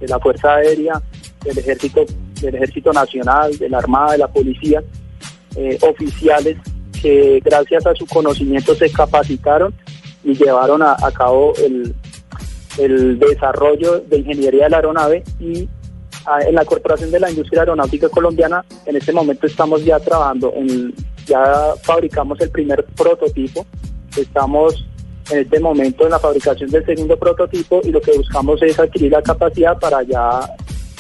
de 0.01 0.09
la 0.09 0.19
Fuerza 0.19 0.55
Aérea, 0.55 1.03
del 1.45 1.59
Ejército, 1.59 2.07
del 2.41 2.55
Ejército 2.55 2.93
Nacional, 2.93 3.57
de 3.59 3.69
la 3.69 3.79
Armada, 3.79 4.13
de 4.13 4.19
la 4.19 4.29
Policía, 4.29 4.83
eh, 5.55 5.79
oficiales 5.83 6.57
que 7.03 7.43
gracias 7.45 7.87
a 7.87 7.95
su 7.95 8.07
conocimiento 8.07 8.75
se 8.75 8.91
capacitaron 8.91 9.75
y 10.25 10.35
llevaron 10.35 10.83
a 10.83 10.97
cabo 11.15 11.53
el, 11.59 11.95
el 12.79 13.19
desarrollo 13.19 14.01
de 14.01 14.19
ingeniería 14.19 14.65
de 14.65 14.71
la 14.71 14.77
aeronave 14.77 15.25
y 15.41 15.69
ah, 16.27 16.41
en 16.43 16.55
la 16.55 16.65
Corporación 16.65 17.11
de 17.11 17.21
la 17.21 17.31
Industria 17.31 17.63
Aeronáutica 17.63 18.09
Colombiana 18.09 18.65
en 18.85 18.97
este 18.97 19.13
momento 19.13 19.47
estamos 19.47 19.85
ya 19.85 19.99
trabajando 20.01 20.53
en 20.55 20.95
ya 21.27 21.75
fabricamos 21.83 22.41
el 22.41 22.51
primer 22.51 22.85
prototipo 22.97 23.67
estamos 24.17 24.87
en 25.31 25.39
este 25.41 25.59
momento 25.61 26.05
en 26.05 26.11
la 26.11 26.19
fabricación 26.19 26.71
del 26.71 26.85
segundo 26.85 27.17
prototipo 27.17 27.81
y 27.85 27.91
lo 27.91 28.01
que 28.01 28.17
buscamos 28.17 28.63
es 28.63 28.79
adquirir 28.79 29.13
la 29.13 29.23
capacidad 29.23 29.79
para 29.79 30.03
ya 30.03 30.41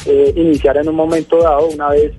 eh, 0.06 0.32
iniciar 0.36 0.76
en 0.76 0.88
un 0.88 0.96
momento 0.96 1.38
dado, 1.38 1.68
una 1.68 1.90
vez 1.90 2.12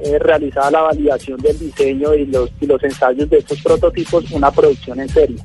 eh, 0.00 0.18
realizada 0.18 0.70
la 0.70 0.82
validación 0.82 1.40
del 1.40 1.58
diseño 1.58 2.14
y 2.14 2.26
los, 2.26 2.50
y 2.60 2.66
los 2.66 2.82
ensayos 2.84 3.28
de 3.28 3.38
estos 3.38 3.60
prototipos, 3.62 4.30
una 4.30 4.50
producción 4.50 5.00
en 5.00 5.08
serie. 5.08 5.38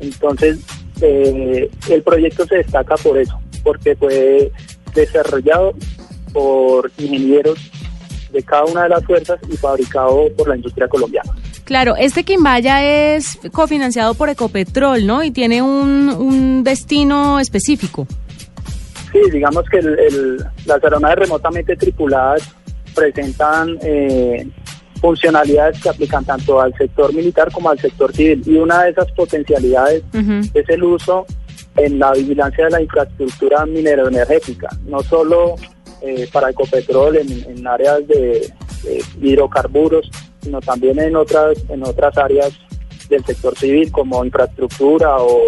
Entonces, 0.00 0.58
eh, 1.00 1.70
el 1.90 2.02
proyecto 2.02 2.46
se 2.46 2.56
destaca 2.56 2.96
por 2.96 3.18
eso, 3.18 3.38
porque 3.62 3.94
fue 3.96 4.50
desarrollado 4.94 5.74
por 6.32 6.90
ingenieros 6.98 7.58
de 8.32 8.42
cada 8.42 8.64
una 8.64 8.82
de 8.84 8.88
las 8.90 9.04
fuerzas 9.04 9.38
y 9.50 9.56
fabricado 9.56 10.28
por 10.36 10.48
la 10.48 10.56
industria 10.56 10.88
colombiana. 10.88 11.32
Claro, 11.64 11.96
este 11.96 12.22
Quimbaya 12.22 13.14
es 13.16 13.38
cofinanciado 13.52 14.14
por 14.14 14.28
Ecopetrol, 14.28 15.06
¿no? 15.06 15.24
Y 15.24 15.32
tiene 15.32 15.62
un, 15.62 16.10
un 16.10 16.62
destino 16.62 17.40
específico. 17.40 18.06
Sí, 19.12 19.18
digamos 19.32 19.64
que 19.70 19.78
el, 19.78 20.36
las 20.64 20.84
aeronaves 20.84 21.18
remotamente 21.20 21.76
tripuladas 21.76 22.42
presentan 22.94 23.78
eh, 23.82 24.46
funcionalidades 25.06 25.80
que 25.80 25.88
aplican 25.88 26.24
tanto 26.24 26.60
al 26.60 26.74
sector 26.74 27.14
militar 27.14 27.52
como 27.52 27.70
al 27.70 27.78
sector 27.78 28.12
civil. 28.12 28.42
Y 28.44 28.56
una 28.56 28.82
de 28.82 28.90
esas 28.90 29.10
potencialidades 29.12 30.02
es 30.52 30.68
el 30.68 30.82
uso 30.82 31.26
en 31.76 32.00
la 32.00 32.10
vigilancia 32.12 32.64
de 32.64 32.70
la 32.72 32.82
infraestructura 32.82 33.64
mineroenergética, 33.66 34.68
no 34.86 35.00
solo 35.04 35.54
eh, 36.02 36.28
para 36.32 36.50
Ecopetrol 36.50 37.18
en, 37.18 37.28
en 37.48 37.66
áreas 37.68 38.00
de, 38.08 38.52
de 38.82 39.04
hidrocarburos, 39.22 40.10
sino 40.42 40.60
también 40.60 40.98
en 40.98 41.14
otras, 41.14 41.56
en 41.68 41.84
otras 41.84 42.18
áreas 42.18 42.50
del 43.08 43.24
sector 43.24 43.56
civil 43.56 43.92
como 43.92 44.24
infraestructura 44.24 45.18
o 45.18 45.42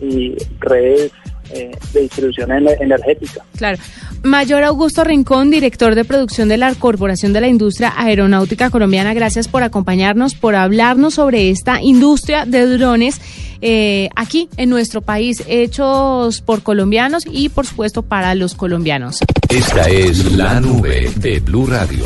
y 0.00 0.34
redes 0.60 1.12
eh, 1.50 1.70
de 1.92 2.00
distribución 2.00 2.50
energética. 2.52 3.44
Claro. 3.56 3.78
Mayor 4.22 4.64
Augusto 4.64 5.04
Rincón, 5.04 5.50
director 5.50 5.94
de 5.94 6.04
producción 6.04 6.48
de 6.48 6.56
la 6.56 6.74
Corporación 6.74 7.32
de 7.32 7.40
la 7.42 7.48
Industria 7.48 7.92
Aeronáutica 7.96 8.70
Colombiana, 8.70 9.12
gracias 9.12 9.48
por 9.48 9.62
acompañarnos, 9.62 10.34
por 10.34 10.54
hablarnos 10.54 11.14
sobre 11.14 11.50
esta 11.50 11.82
industria 11.82 12.46
de 12.46 12.66
drones 12.66 13.20
eh, 13.60 14.08
aquí 14.14 14.48
en 14.56 14.70
nuestro 14.70 15.00
país, 15.00 15.42
hechos 15.46 16.40
por 16.42 16.62
colombianos 16.62 17.24
y 17.30 17.48
por 17.48 17.66
supuesto 17.66 18.02
para 18.02 18.34
los 18.34 18.54
colombianos. 18.54 19.18
Esta 19.48 19.88
es 19.88 20.32
la 20.32 20.60
nube 20.60 21.10
de 21.16 21.40
Blue 21.40 21.66
Radio. 21.66 22.04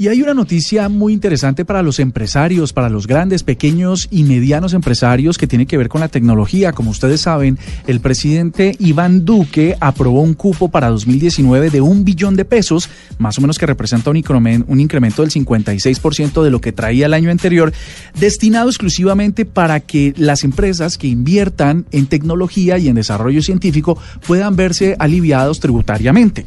Y 0.00 0.08
hay 0.08 0.22
una 0.22 0.32
noticia 0.32 0.88
muy 0.88 1.12
interesante 1.12 1.66
para 1.66 1.82
los 1.82 1.98
empresarios, 1.98 2.72
para 2.72 2.88
los 2.88 3.06
grandes, 3.06 3.42
pequeños 3.42 4.08
y 4.10 4.22
medianos 4.22 4.72
empresarios 4.72 5.36
que 5.36 5.46
tiene 5.46 5.66
que 5.66 5.76
ver 5.76 5.90
con 5.90 6.00
la 6.00 6.08
tecnología. 6.08 6.72
Como 6.72 6.90
ustedes 6.90 7.20
saben, 7.20 7.58
el 7.86 8.00
presidente 8.00 8.74
Iván 8.78 9.26
Duque 9.26 9.76
aprobó 9.78 10.22
un 10.22 10.32
cupo 10.32 10.70
para 10.70 10.88
2019 10.88 11.68
de 11.68 11.82
un 11.82 12.02
billón 12.06 12.34
de 12.34 12.46
pesos, 12.46 12.88
más 13.18 13.36
o 13.36 13.42
menos 13.42 13.58
que 13.58 13.66
representa 13.66 14.08
un 14.08 14.16
incremento, 14.16 15.20
del 15.20 15.32
56% 15.32 16.42
de 16.44 16.50
lo 16.50 16.62
que 16.62 16.72
traía 16.72 17.04
el 17.04 17.12
año 17.12 17.30
anterior, 17.30 17.70
destinado 18.18 18.70
exclusivamente 18.70 19.44
para 19.44 19.80
que 19.80 20.14
las 20.16 20.44
empresas 20.44 20.96
que 20.96 21.08
inviertan 21.08 21.84
en 21.92 22.06
tecnología 22.06 22.78
y 22.78 22.88
en 22.88 22.94
desarrollo 22.94 23.42
científico 23.42 23.98
puedan 24.26 24.56
verse 24.56 24.96
aliviados 24.98 25.60
tributariamente. 25.60 26.46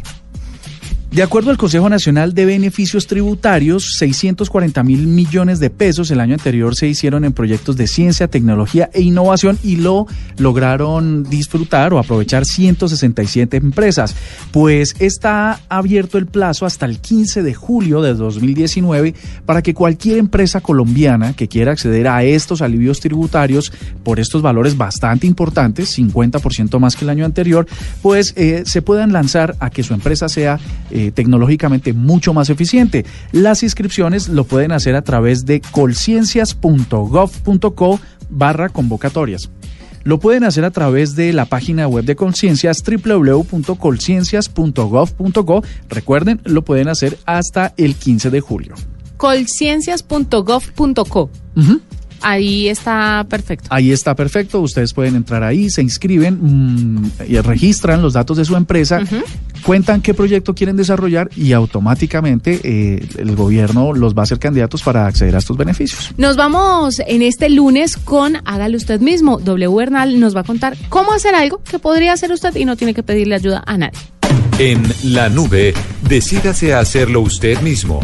De 1.14 1.22
acuerdo 1.22 1.52
al 1.52 1.58
Consejo 1.58 1.90
Nacional 1.90 2.34
de 2.34 2.44
Beneficios 2.44 3.06
Tributarios, 3.06 3.98
640 4.00 4.82
mil 4.82 5.06
millones 5.06 5.60
de 5.60 5.70
pesos 5.70 6.10
el 6.10 6.20
año 6.20 6.34
anterior 6.34 6.74
se 6.74 6.88
hicieron 6.88 7.24
en 7.24 7.34
proyectos 7.34 7.78
de 7.78 7.86
ciencia, 7.86 8.28
tecnología 8.28 8.90
e 8.94 9.04
innovación 9.04 9.60
y 9.62 9.76
lo 9.76 10.08
lograron 10.40 11.24
disfrutar 11.24 11.94
o 11.94 12.00
aprovechar 12.00 12.46
167 12.46 13.58
empresas. 13.58 14.16
Pues 14.50 14.96
está 14.98 15.60
abierto 15.70 16.18
el 16.18 16.26
plazo 16.26 16.66
hasta 16.66 16.88
el 16.88 16.98
15 16.98 17.44
de 17.44 17.54
julio 17.54 18.02
de 18.02 18.16
2019 18.16 19.14
para 19.46 19.62
que 19.62 19.76
cualquier 19.76 20.18
empresa 20.18 20.62
colombiana 20.62 21.34
que 21.34 21.48
quiera 21.48 21.74
acceder 21.74 22.08
a 22.08 22.24
estos 22.24 22.64
alivios 22.64 23.00
tributarios 23.02 23.72
por 24.04 24.20
estos 24.20 24.42
valores 24.42 24.78
bastante 24.78 25.28
importantes, 25.28 25.96
50% 25.96 26.80
más 26.80 26.96
que 26.96 27.06
el 27.06 27.12
año 27.12 27.24
anterior, 27.24 27.68
pues 28.02 28.34
eh, 28.36 28.64
se 28.66 28.82
puedan 28.82 29.14
lanzar 29.14 29.56
a 29.60 29.70
que 29.70 29.84
su 29.84 29.94
empresa 29.94 30.28
sea 30.28 30.60
eh, 30.90 31.03
tecnológicamente 31.12 31.94
mucho 31.94 32.34
más 32.34 32.50
eficiente. 32.50 33.06
Las 33.32 33.62
inscripciones 33.64 34.30
lo 34.30 34.46
pueden 34.46 34.72
hacer 34.72 34.96
a 34.96 35.02
través 35.02 35.46
de 35.46 35.60
colciencias.gov.co 35.62 38.00
barra 38.30 38.70
convocatorias. 38.70 39.50
Lo 40.04 40.20
pueden 40.20 40.44
hacer 40.44 40.66
a 40.66 40.72
través 40.72 41.16
de 41.16 41.32
la 41.32 41.46
página 41.46 41.88
web 41.88 42.04
de 42.04 42.18
Conciencias 42.18 42.84
www.colciencias.gov.co. 42.84 45.64
Recuerden, 45.90 46.42
lo 46.44 46.64
pueden 46.64 46.90
hacer 46.90 47.18
hasta 47.26 47.74
el 47.78 47.96
15 47.96 48.30
de 48.30 48.42
julio. 48.42 48.76
Colciencias.gov.co. 49.18 51.30
Ahí 52.22 52.68
está 52.70 53.26
perfecto. 53.30 53.68
Ahí 53.70 53.92
está 53.92 54.16
perfecto. 54.16 54.62
Ustedes 54.62 54.94
pueden 54.94 55.16
entrar 55.16 55.44
ahí, 55.44 55.70
se 55.70 55.82
inscriben 55.82 56.40
mmm, 56.42 57.12
y 57.28 57.38
registran 57.40 58.02
los 58.02 58.14
datos 58.14 58.38
de 58.38 58.46
su 58.46 58.56
empresa, 58.56 59.00
uh 59.00 59.04
-huh. 59.04 59.24
Cuentan 59.64 60.02
qué 60.02 60.14
proyecto 60.14 60.54
quieren 60.54 60.78
desarrollar 60.78 61.30
y 61.36 61.54
automáticamente 61.54 62.60
eh, 62.64 63.08
el 63.18 63.36
gobierno 63.36 63.94
los 63.94 64.16
va 64.16 64.22
a 64.22 64.24
hacer 64.24 64.40
candidatos 64.40 64.84
para 64.84 65.08
acceder 65.08 65.36
a 65.36 65.40
estos 65.40 65.58
beneficios. 65.58 66.12
Nos 66.18 66.36
vamos 66.36 67.02
en 67.08 67.22
este 67.22 67.50
lunes 67.50 67.98
con 67.98 68.38
Hágalo 68.46 68.78
usted 68.78 69.00
mismo. 69.00 69.40
W 69.40 69.76
Bernal 69.76 70.20
nos 70.20 70.36
va 70.36 70.42
a 70.42 70.44
contar 70.44 70.78
cómo 70.90 71.14
hacer 71.14 71.36
algo 71.36 71.62
que 71.64 71.80
podría 71.80 72.14
hacer 72.14 72.32
usted 72.32 72.56
y 72.56 72.66
no 72.66 72.76
tiene 72.76 72.94
que 72.94 73.04
pedirle 73.04 73.36
ayuda 73.36 73.64
a 73.66 73.78
nadie. 73.78 74.00
En 74.60 74.84
la 75.04 75.30
nube, 75.30 75.74
decídase 76.08 76.74
a 76.74 76.80
hacerlo 76.80 77.22
usted 77.22 77.60
mismo. 77.62 78.00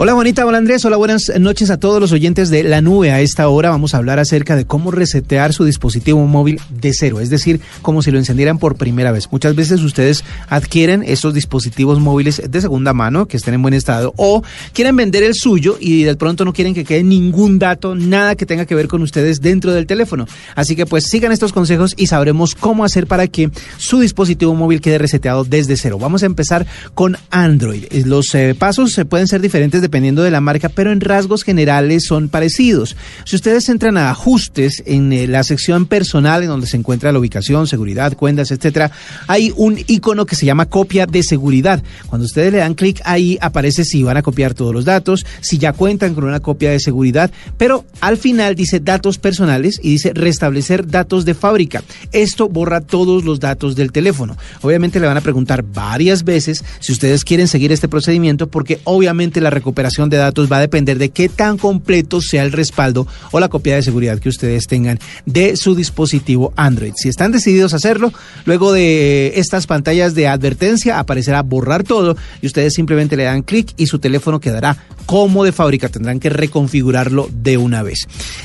Hola 0.00 0.14
Bonita, 0.14 0.46
hola 0.46 0.58
Andrés, 0.58 0.84
hola 0.84 0.96
buenas 0.96 1.32
noches 1.40 1.70
a 1.70 1.80
todos 1.80 2.00
los 2.00 2.12
oyentes 2.12 2.50
de 2.50 2.62
La 2.62 2.80
Nube. 2.80 3.10
A 3.10 3.20
esta 3.20 3.48
hora 3.48 3.70
vamos 3.70 3.94
a 3.94 3.96
hablar 3.96 4.20
acerca 4.20 4.54
de 4.54 4.64
cómo 4.64 4.92
resetear 4.92 5.52
su 5.52 5.64
dispositivo 5.64 6.24
móvil 6.24 6.60
de 6.70 6.92
cero, 6.94 7.18
es 7.18 7.30
decir, 7.30 7.60
como 7.82 8.00
si 8.00 8.12
lo 8.12 8.18
encendieran 8.18 8.60
por 8.60 8.76
primera 8.76 9.10
vez. 9.10 9.26
Muchas 9.32 9.56
veces 9.56 9.82
ustedes 9.82 10.22
adquieren 10.48 11.02
estos 11.02 11.34
dispositivos 11.34 11.98
móviles 11.98 12.40
de 12.48 12.60
segunda 12.60 12.92
mano 12.92 13.26
que 13.26 13.36
estén 13.36 13.54
en 13.54 13.62
buen 13.62 13.74
estado 13.74 14.14
o 14.16 14.44
quieren 14.72 14.94
vender 14.94 15.24
el 15.24 15.34
suyo 15.34 15.76
y 15.80 16.04
de 16.04 16.14
pronto 16.14 16.44
no 16.44 16.52
quieren 16.52 16.74
que 16.74 16.84
quede 16.84 17.02
ningún 17.02 17.58
dato, 17.58 17.96
nada 17.96 18.36
que 18.36 18.46
tenga 18.46 18.66
que 18.66 18.76
ver 18.76 18.86
con 18.86 19.02
ustedes 19.02 19.40
dentro 19.40 19.72
del 19.72 19.86
teléfono. 19.86 20.26
Así 20.54 20.76
que 20.76 20.86
pues 20.86 21.06
sigan 21.06 21.32
estos 21.32 21.52
consejos 21.52 21.94
y 21.96 22.06
sabremos 22.06 22.54
cómo 22.54 22.84
hacer 22.84 23.08
para 23.08 23.26
que 23.26 23.50
su 23.78 23.98
dispositivo 23.98 24.54
móvil 24.54 24.80
quede 24.80 24.98
reseteado 24.98 25.42
desde 25.42 25.76
cero. 25.76 25.87
Vamos 25.96 26.24
a 26.24 26.26
empezar 26.26 26.66
con 26.94 27.16
Android. 27.30 27.84
Los 28.04 28.34
eh, 28.34 28.56
pasos 28.58 29.00
pueden 29.08 29.28
ser 29.28 29.40
diferentes 29.40 29.80
dependiendo 29.80 30.24
de 30.24 30.32
la 30.32 30.40
marca, 30.40 30.68
pero 30.68 30.90
en 30.90 31.00
rasgos 31.00 31.44
generales 31.44 32.04
son 32.04 32.28
parecidos. 32.28 32.96
Si 33.24 33.36
ustedes 33.36 33.68
entran 33.68 33.96
a 33.96 34.10
ajustes 34.10 34.82
en 34.86 35.12
eh, 35.12 35.28
la 35.28 35.44
sección 35.44 35.86
personal, 35.86 36.42
en 36.42 36.48
donde 36.48 36.66
se 36.66 36.76
encuentra 36.76 37.12
la 37.12 37.18
ubicación, 37.20 37.66
seguridad, 37.66 38.14
cuentas, 38.16 38.50
etcétera, 38.50 38.90
hay 39.28 39.52
un 39.56 39.78
icono 39.86 40.26
que 40.26 40.36
se 40.36 40.46
llama 40.46 40.66
copia 40.66 41.06
de 41.06 41.22
seguridad. 41.22 41.82
Cuando 42.08 42.26
ustedes 42.26 42.52
le 42.52 42.58
dan 42.58 42.74
clic 42.74 43.00
ahí 43.04 43.38
aparece 43.40 43.84
si 43.84 44.02
van 44.02 44.16
a 44.16 44.22
copiar 44.22 44.54
todos 44.54 44.74
los 44.74 44.84
datos, 44.84 45.24
si 45.40 45.58
ya 45.58 45.72
cuentan 45.72 46.14
con 46.14 46.24
una 46.24 46.40
copia 46.40 46.70
de 46.70 46.80
seguridad, 46.80 47.30
pero 47.56 47.84
al 48.00 48.16
final 48.16 48.54
dice 48.54 48.80
datos 48.80 49.18
personales 49.18 49.80
y 49.82 49.90
dice 49.90 50.12
restablecer 50.14 50.86
datos 50.86 51.24
de 51.24 51.34
fábrica. 51.34 51.82
Esto 52.12 52.48
borra 52.48 52.80
todos 52.80 53.24
los 53.24 53.40
datos 53.40 53.76
del 53.76 53.92
teléfono. 53.92 54.36
Obviamente 54.62 55.00
le 55.00 55.06
van 55.06 55.16
a 55.16 55.20
preguntar 55.20 55.62
varias 55.78 56.24
veces 56.24 56.64
si 56.80 56.90
ustedes 56.90 57.24
quieren 57.24 57.46
seguir 57.46 57.70
este 57.70 57.86
procedimiento 57.86 58.48
porque 58.48 58.80
obviamente 58.82 59.40
la 59.40 59.50
recuperación 59.50 60.10
de 60.10 60.16
datos 60.16 60.50
va 60.50 60.56
a 60.56 60.60
depender 60.60 60.98
de 60.98 61.10
qué 61.10 61.28
tan 61.28 61.56
completo 61.56 62.20
sea 62.20 62.42
el 62.42 62.50
respaldo 62.50 63.06
o 63.30 63.38
la 63.38 63.48
copia 63.48 63.76
de 63.76 63.82
seguridad 63.82 64.18
que 64.18 64.28
ustedes 64.28 64.66
tengan 64.66 64.98
de 65.24 65.56
su 65.56 65.76
dispositivo 65.76 66.52
Android. 66.56 66.94
Si 66.96 67.08
están 67.08 67.30
decididos 67.30 67.74
a 67.74 67.76
hacerlo, 67.76 68.12
luego 68.44 68.72
de 68.72 69.34
estas 69.36 69.68
pantallas 69.68 70.16
de 70.16 70.26
advertencia 70.26 70.98
aparecerá 70.98 71.42
borrar 71.42 71.84
todo 71.84 72.16
y 72.42 72.46
ustedes 72.46 72.74
simplemente 72.74 73.16
le 73.16 73.22
dan 73.22 73.42
clic 73.42 73.72
y 73.76 73.86
su 73.86 74.00
teléfono 74.00 74.40
quedará 74.40 74.76
como 75.06 75.44
de 75.44 75.52
fábrica. 75.52 75.88
Tendrán 75.88 76.18
que 76.18 76.28
reconfigurarlo 76.28 77.28
de 77.32 77.56
una 77.56 77.84
vez. 77.84 78.00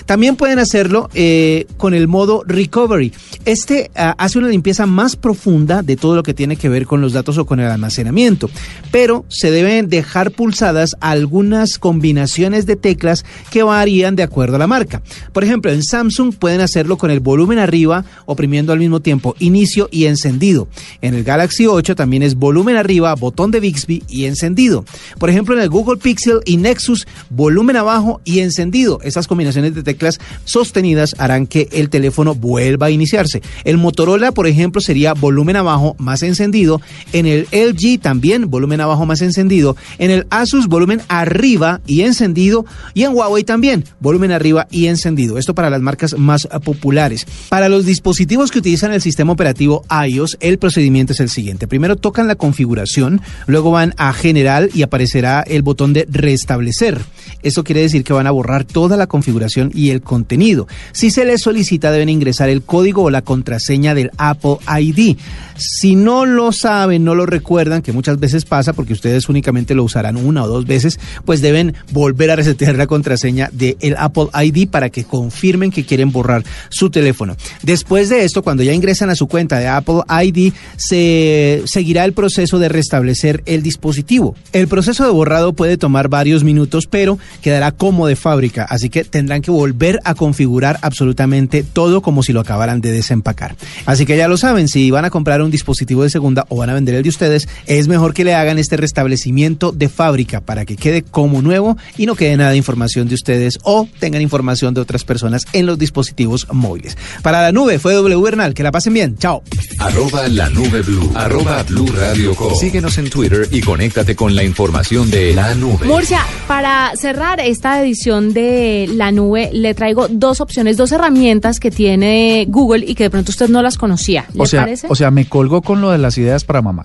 También 0.05 0.35
pueden 0.35 0.59
hacerlo 0.59 1.09
eh, 1.15 1.65
con 1.77 1.95
el 1.95 2.07
modo 2.07 2.43
recovery. 2.45 3.11
Este 3.45 3.89
uh, 3.95 4.13
hace 4.17 4.37
una 4.37 4.49
limpieza 4.49 4.85
más 4.85 5.15
profunda 5.15 5.81
de 5.81 5.97
todo 5.97 6.15
lo 6.15 6.23
que 6.23 6.33
tiene 6.33 6.55
que 6.55 6.69
ver 6.69 6.85
con 6.85 7.01
los 7.01 7.11
datos 7.11 7.22
o 7.29 7.45
con 7.45 7.59
el 7.59 7.71
almacenamiento, 7.71 8.49
pero 8.91 9.25
se 9.29 9.49
deben 9.49 9.89
dejar 9.89 10.31
pulsadas 10.31 10.95
al 10.99 11.23
algunas 11.23 11.79
combinaciones 11.79 12.65
de 12.65 12.75
teclas 12.75 13.23
que 13.49 13.63
varían 13.63 14.15
de 14.17 14.23
acuerdo 14.23 14.57
a 14.57 14.59
la 14.59 14.67
marca. 14.67 15.01
Por 15.31 15.45
ejemplo, 15.45 15.71
en 15.71 15.81
Samsung 15.81 16.35
pueden 16.35 16.59
hacerlo 16.59 16.97
con 16.97 17.11
el 17.11 17.21
volumen 17.21 17.59
arriba, 17.59 18.03
oprimiendo 18.25 18.73
al 18.73 18.79
mismo 18.79 18.99
tiempo 18.99 19.35
inicio 19.39 19.87
y 19.89 20.05
encendido. 20.05 20.67
En 21.01 21.15
el 21.15 21.23
Galaxy 21.23 21.65
8 21.65 21.95
también 21.95 22.23
es 22.23 22.35
volumen 22.35 22.75
arriba, 22.75 23.15
botón 23.15 23.51
de 23.51 23.61
Bixby 23.61 24.03
y 24.09 24.25
encendido. 24.25 24.83
Por 25.17 25.29
ejemplo, 25.29 25.55
en 25.55 25.61
el 25.61 25.69
Google 25.69 25.97
Pixel 25.97 26.41
y 26.45 26.57
Nexus, 26.57 27.07
volumen 27.29 27.77
abajo 27.77 28.19
y 28.25 28.39
encendido. 28.39 28.99
Estas 29.03 29.27
combinaciones 29.27 29.75
de 29.75 29.83
teclas 29.83 30.19
sostenidas 30.43 31.15
harán 31.19 31.47
que 31.47 31.69
el 31.71 31.89
teléfono 31.89 32.35
vuelva 32.35 32.87
a 32.87 32.91
iniciarse. 32.91 33.41
El 33.63 33.77
Motorola, 33.77 34.33
por 34.33 34.45
ejemplo, 34.45 34.81
sería 34.81 35.13
volumen 35.13 35.55
abajo 35.55 35.95
más 35.99 36.21
encendido. 36.21 36.81
En 37.13 37.25
el 37.25 37.47
LG 37.51 38.01
también 38.01 38.49
volumen 38.49 38.81
abajo 38.81 39.05
más 39.05 39.21
encendido. 39.21 39.77
En 39.97 40.11
el 40.11 40.27
Asus 40.29 40.67
volumen 40.67 41.01
arriba 41.07 41.79
y 41.87 42.01
encendido. 42.01 42.65
Y 42.93 43.03
en 43.03 43.13
Huawei 43.13 43.43
también 43.43 43.85
volumen 43.99 44.31
arriba 44.31 44.67
y 44.69 44.87
encendido. 44.87 45.37
Esto 45.37 45.55
para 45.55 45.69
las 45.69 45.81
marcas 45.81 46.17
más 46.17 46.47
populares. 46.63 47.25
Para 47.49 47.69
los 47.69 47.85
dispositivos 47.85 48.51
que 48.51 48.59
utilizan 48.59 48.91
el 48.91 49.01
sistema 49.01 49.31
operativo 49.31 49.85
iOS, 50.07 50.37
el 50.41 50.57
procedimiento 50.57 51.13
es 51.13 51.19
el 51.19 51.29
siguiente. 51.29 51.67
Primero 51.67 51.95
tocan 51.95 52.27
la 52.27 52.35
configuración, 52.35 53.21
luego 53.47 53.71
van 53.71 53.93
a 53.97 54.11
general 54.13 54.69
y 54.73 54.81
aparecerá 54.81 55.41
el 55.41 55.61
botón 55.61 55.93
de 55.93 56.07
restablecer. 56.09 56.99
Eso 57.43 57.63
quiere 57.63 57.81
decir 57.81 58.03
que 58.03 58.13
van 58.13 58.27
a 58.27 58.31
borrar 58.31 58.63
toda 58.63 58.97
la 58.97 59.07
configuración 59.07 59.71
y 59.73 59.89
el 59.91 60.01
contenido. 60.01 60.67
Si 60.91 61.11
se 61.11 61.25
les 61.25 61.41
solicita, 61.41 61.91
deben 61.91 62.09
ingresar 62.09 62.49
el 62.49 62.63
código 62.63 63.03
o 63.03 63.09
la 63.09 63.21
contraseña 63.21 63.93
del 63.93 64.11
Apple 64.17 64.57
ID. 64.79 65.17
Si 65.57 65.95
no 65.95 66.25
lo 66.25 66.51
saben, 66.51 67.02
no 67.03 67.15
lo 67.15 67.25
recuerdan, 67.25 67.81
que 67.81 67.91
muchas 67.91 68.19
veces 68.19 68.45
pasa 68.45 68.73
porque 68.73 68.93
ustedes 68.93 69.29
únicamente 69.29 69.75
lo 69.75 69.83
usarán 69.83 70.17
una 70.17 70.43
o 70.43 70.47
dos 70.47 70.65
veces, 70.65 70.99
pues 71.25 71.41
deben 71.41 71.75
volver 71.91 72.31
a 72.31 72.35
resetear 72.35 72.75
la 72.75 72.87
contraseña 72.87 73.49
del 73.51 73.95
Apple 73.97 74.27
ID 74.33 74.69
para 74.69 74.89
que 74.89 75.03
confirmen 75.03 75.71
que 75.71 75.85
quieren 75.85 76.11
borrar 76.11 76.43
su 76.69 76.89
teléfono. 76.89 77.35
Después 77.61 78.09
de 78.09 78.23
esto, 78.23 78.43
cuando 78.43 78.63
ya 78.63 78.73
ingresan 78.73 79.09
a 79.09 79.15
su 79.15 79.27
cuenta 79.27 79.59
de 79.59 79.67
Apple 79.67 80.01
ID, 80.09 80.53
se 80.77 81.61
seguirá 81.65 82.05
el 82.05 82.13
proceso 82.13 82.59
de 82.59 82.69
restablecer 82.69 83.43
el 83.45 83.63
dispositivo. 83.63 84.35
El 84.51 84.67
proceso 84.67 85.03
de 85.05 85.11
borrado 85.11 85.53
puede 85.53 85.77
tomar 85.77 86.07
varios 86.07 86.43
minutos, 86.43 86.87
pero 86.87 87.19
quedará 87.41 87.71
como 87.71 88.07
de 88.07 88.15
fábrica, 88.15 88.65
así 88.69 88.89
que 88.89 89.03
tendrán 89.03 89.41
que 89.41 89.51
volver 89.51 89.99
a 90.03 90.15
configurar 90.15 90.79
absolutamente 90.81 91.63
todo 91.63 92.01
como 92.01 92.23
si 92.23 92.33
lo 92.33 92.39
acabaran 92.39 92.81
de 92.81 92.91
desempacar. 92.91 93.55
Así 93.85 94.05
que 94.05 94.17
ya 94.17 94.27
lo 94.27 94.37
saben, 94.37 94.67
si 94.67 94.91
van 94.91 95.05
a 95.05 95.09
comprar 95.09 95.41
un 95.41 95.51
dispositivo 95.51 96.03
de 96.03 96.09
segunda 96.09 96.45
o 96.49 96.57
van 96.57 96.69
a 96.69 96.73
vender 96.73 96.92
de 97.01 97.09
ustedes, 97.09 97.47
es 97.65 97.87
mejor 97.87 98.13
que 98.13 98.23
le 98.23 98.35
hagan 98.35 98.59
este 98.59 98.77
restablecimiento 98.77 99.71
de 99.71 99.89
fábrica 99.89 100.41
para 100.41 100.65
que 100.65 100.75
quede 100.75 101.01
como 101.01 101.41
nuevo 101.41 101.77
y 101.97 102.05
no 102.05 102.15
quede 102.15 102.37
nada 102.37 102.51
de 102.51 102.57
información 102.57 103.07
de 103.07 103.15
ustedes 103.15 103.57
o 103.63 103.87
tengan 103.99 104.21
información 104.21 104.73
de 104.73 104.81
otras 104.81 105.03
personas 105.03 105.45
en 105.53 105.65
los 105.65 105.77
dispositivos 105.79 106.47
móviles. 106.51 106.97
Para 107.21 107.41
la 107.41 107.51
nube 107.51 107.79
fue 107.79 107.93
W 107.93 108.21
Bernal, 108.21 108.53
que 108.53 108.63
la 108.63 108.71
pasen 108.71 108.93
bien. 108.93 109.17
Chao. 109.17 109.41
Arroba 109.79 110.27
la 110.27 110.49
nube 110.49 110.81
blue. 110.81 111.11
Arroba 111.15 111.63
blue 111.63 111.87
radio 111.87 112.35
com. 112.35 112.53
Síguenos 112.55 112.97
en 112.97 113.09
Twitter 113.09 113.47
y 113.51 113.61
conéctate 113.61 114.15
con 114.15 114.35
la 114.35 114.43
información 114.43 115.09
de 115.09 115.33
la 115.33 115.55
nube. 115.55 115.85
Murcia, 115.87 116.21
para 116.47 116.91
cerrar 116.95 117.39
esta 117.39 117.81
edición 117.81 118.33
de 118.33 118.89
la 118.93 119.11
nube, 119.11 119.49
le 119.53 119.73
traigo 119.73 120.07
dos 120.09 120.41
opciones, 120.41 120.77
dos 120.77 120.91
herramientas 120.91 121.59
que 121.59 121.71
tiene 121.71 122.45
Google 122.49 122.85
y 122.87 122.95
que 122.95 123.03
de 123.03 123.09
pronto 123.09 123.31
usted 123.31 123.49
no 123.49 123.61
las 123.61 123.77
conocía. 123.77 124.25
¿Le 124.33 124.43
O 124.43 124.45
sea, 124.45 124.61
parece? 124.61 124.87
o 124.89 124.95
sea, 124.95 125.11
me 125.11 125.25
colgó 125.25 125.61
con 125.61 125.81
lo 125.81 125.91
de 125.91 125.97
las 125.97 126.17
ideas 126.17 126.43
para 126.43 126.61
mamá. 126.61 126.82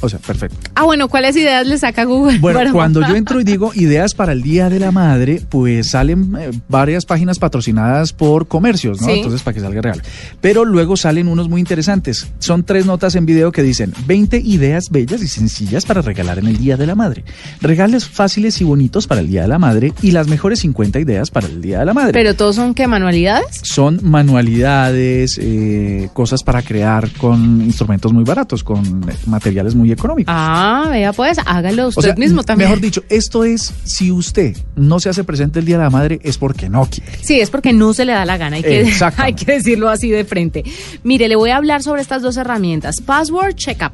O 0.00 0.08
sea, 0.08 0.18
perfecto. 0.18 0.56
ah, 0.74 0.84
bueno, 0.84 1.08
¿cuáles 1.08 1.36
ideas 1.36 1.66
le 1.66 1.78
saca 1.78 2.04
Google? 2.04 2.38
Bueno, 2.38 2.58
para 2.58 2.72
cuando 2.72 3.00
yo 3.06 3.14
entro 3.14 3.40
y 3.40 3.44
digo 3.44 3.72
ideas 3.74 4.14
para 4.14 4.32
el 4.32 4.42
Día 4.42 4.68
de 4.68 4.80
la 4.80 4.90
Madre, 4.90 5.40
pues 5.48 5.90
salen 5.90 6.34
eh, 6.38 6.50
varias 6.68 7.06
páginas 7.06 7.38
patrocinadas 7.38 8.12
por 8.12 8.48
comercios, 8.48 9.00
¿no? 9.00 9.06
Sí. 9.06 9.14
Entonces, 9.14 9.42
para 9.42 9.54
que 9.54 9.60
salga 9.60 9.80
real. 9.80 10.02
Pero 10.40 10.64
luego 10.64 10.96
salen 10.96 11.28
unos 11.28 11.48
muy 11.48 11.60
interesantes. 11.60 12.28
Son 12.38 12.64
tres 12.64 12.86
notas 12.86 13.14
en 13.14 13.26
video 13.26 13.52
que 13.52 13.62
dicen 13.62 13.92
20 14.06 14.38
ideas 14.38 14.90
bellas 14.90 15.22
y 15.22 15.28
sencillas 15.28 15.84
para 15.84 16.02
regalar 16.02 16.38
en 16.38 16.46
el 16.46 16.58
Día 16.58 16.76
de 16.76 16.86
la 16.86 16.94
Madre. 16.94 17.24
Regales 17.60 18.08
fáciles 18.08 18.60
y 18.60 18.64
bonitos 18.64 19.06
para 19.06 19.20
el 19.20 19.28
Día 19.28 19.42
de 19.42 19.48
la 19.48 19.58
Madre 19.58 19.92
y 20.02 20.10
las 20.10 20.28
mejores 20.28 20.60
50 20.60 21.00
ideas 21.00 21.30
para 21.30 21.46
el 21.46 21.60
Día 21.62 21.80
de 21.80 21.86
la 21.86 21.94
Madre. 21.94 22.12
¿Pero 22.12 22.34
todos 22.34 22.56
son 22.56 22.74
qué, 22.74 22.86
manualidades? 22.86 23.60
son 23.62 24.00
manualidades, 24.02 25.38
eh, 25.40 26.08
cosas 26.12 26.42
para 26.42 26.62
crear 26.62 27.10
con 27.12 27.62
instrumentos 27.62 28.12
muy 28.12 28.24
baratos, 28.24 28.62
con 28.64 29.08
eh, 29.08 29.14
materiales 29.36 29.74
muy 29.74 29.92
económicos. 29.92 30.32
Ah, 30.34 30.88
vea 30.90 31.12
pues, 31.12 31.38
hágalo 31.44 31.88
usted 31.88 31.98
O 31.98 32.02
sea, 32.02 32.14
mismo 32.14 32.42
también. 32.42 32.70
Mejor 32.70 32.82
dicho, 32.82 33.04
esto 33.10 33.44
es, 33.44 33.72
si 33.84 34.10
usted 34.10 34.56
no 34.76 34.98
se 34.98 35.10
hace 35.10 35.24
presente 35.24 35.58
el 35.58 35.66
Día 35.66 35.76
de 35.76 35.84
la 35.84 35.90
Madre, 35.90 36.20
es 36.22 36.38
porque 36.38 36.70
no 36.70 36.88
quiere. 36.90 37.12
Sí, 37.20 37.38
es 37.38 37.50
porque 37.50 37.74
no 37.74 37.92
se 37.92 38.06
le 38.06 38.12
da 38.12 38.24
la 38.24 38.38
gana, 38.38 38.56
hay 38.56 38.62
que, 38.62 38.90
hay 39.18 39.34
que 39.34 39.52
decirlo 39.52 39.90
así 39.90 40.10
de 40.10 40.24
frente. 40.24 40.64
Mire, 41.02 41.28
le 41.28 41.36
voy 41.36 41.50
a 41.50 41.58
hablar 41.58 41.82
sobre 41.82 42.00
estas 42.00 42.22
dos 42.22 42.38
herramientas. 42.38 43.02
Password 43.02 43.54
Checkup. 43.54 43.92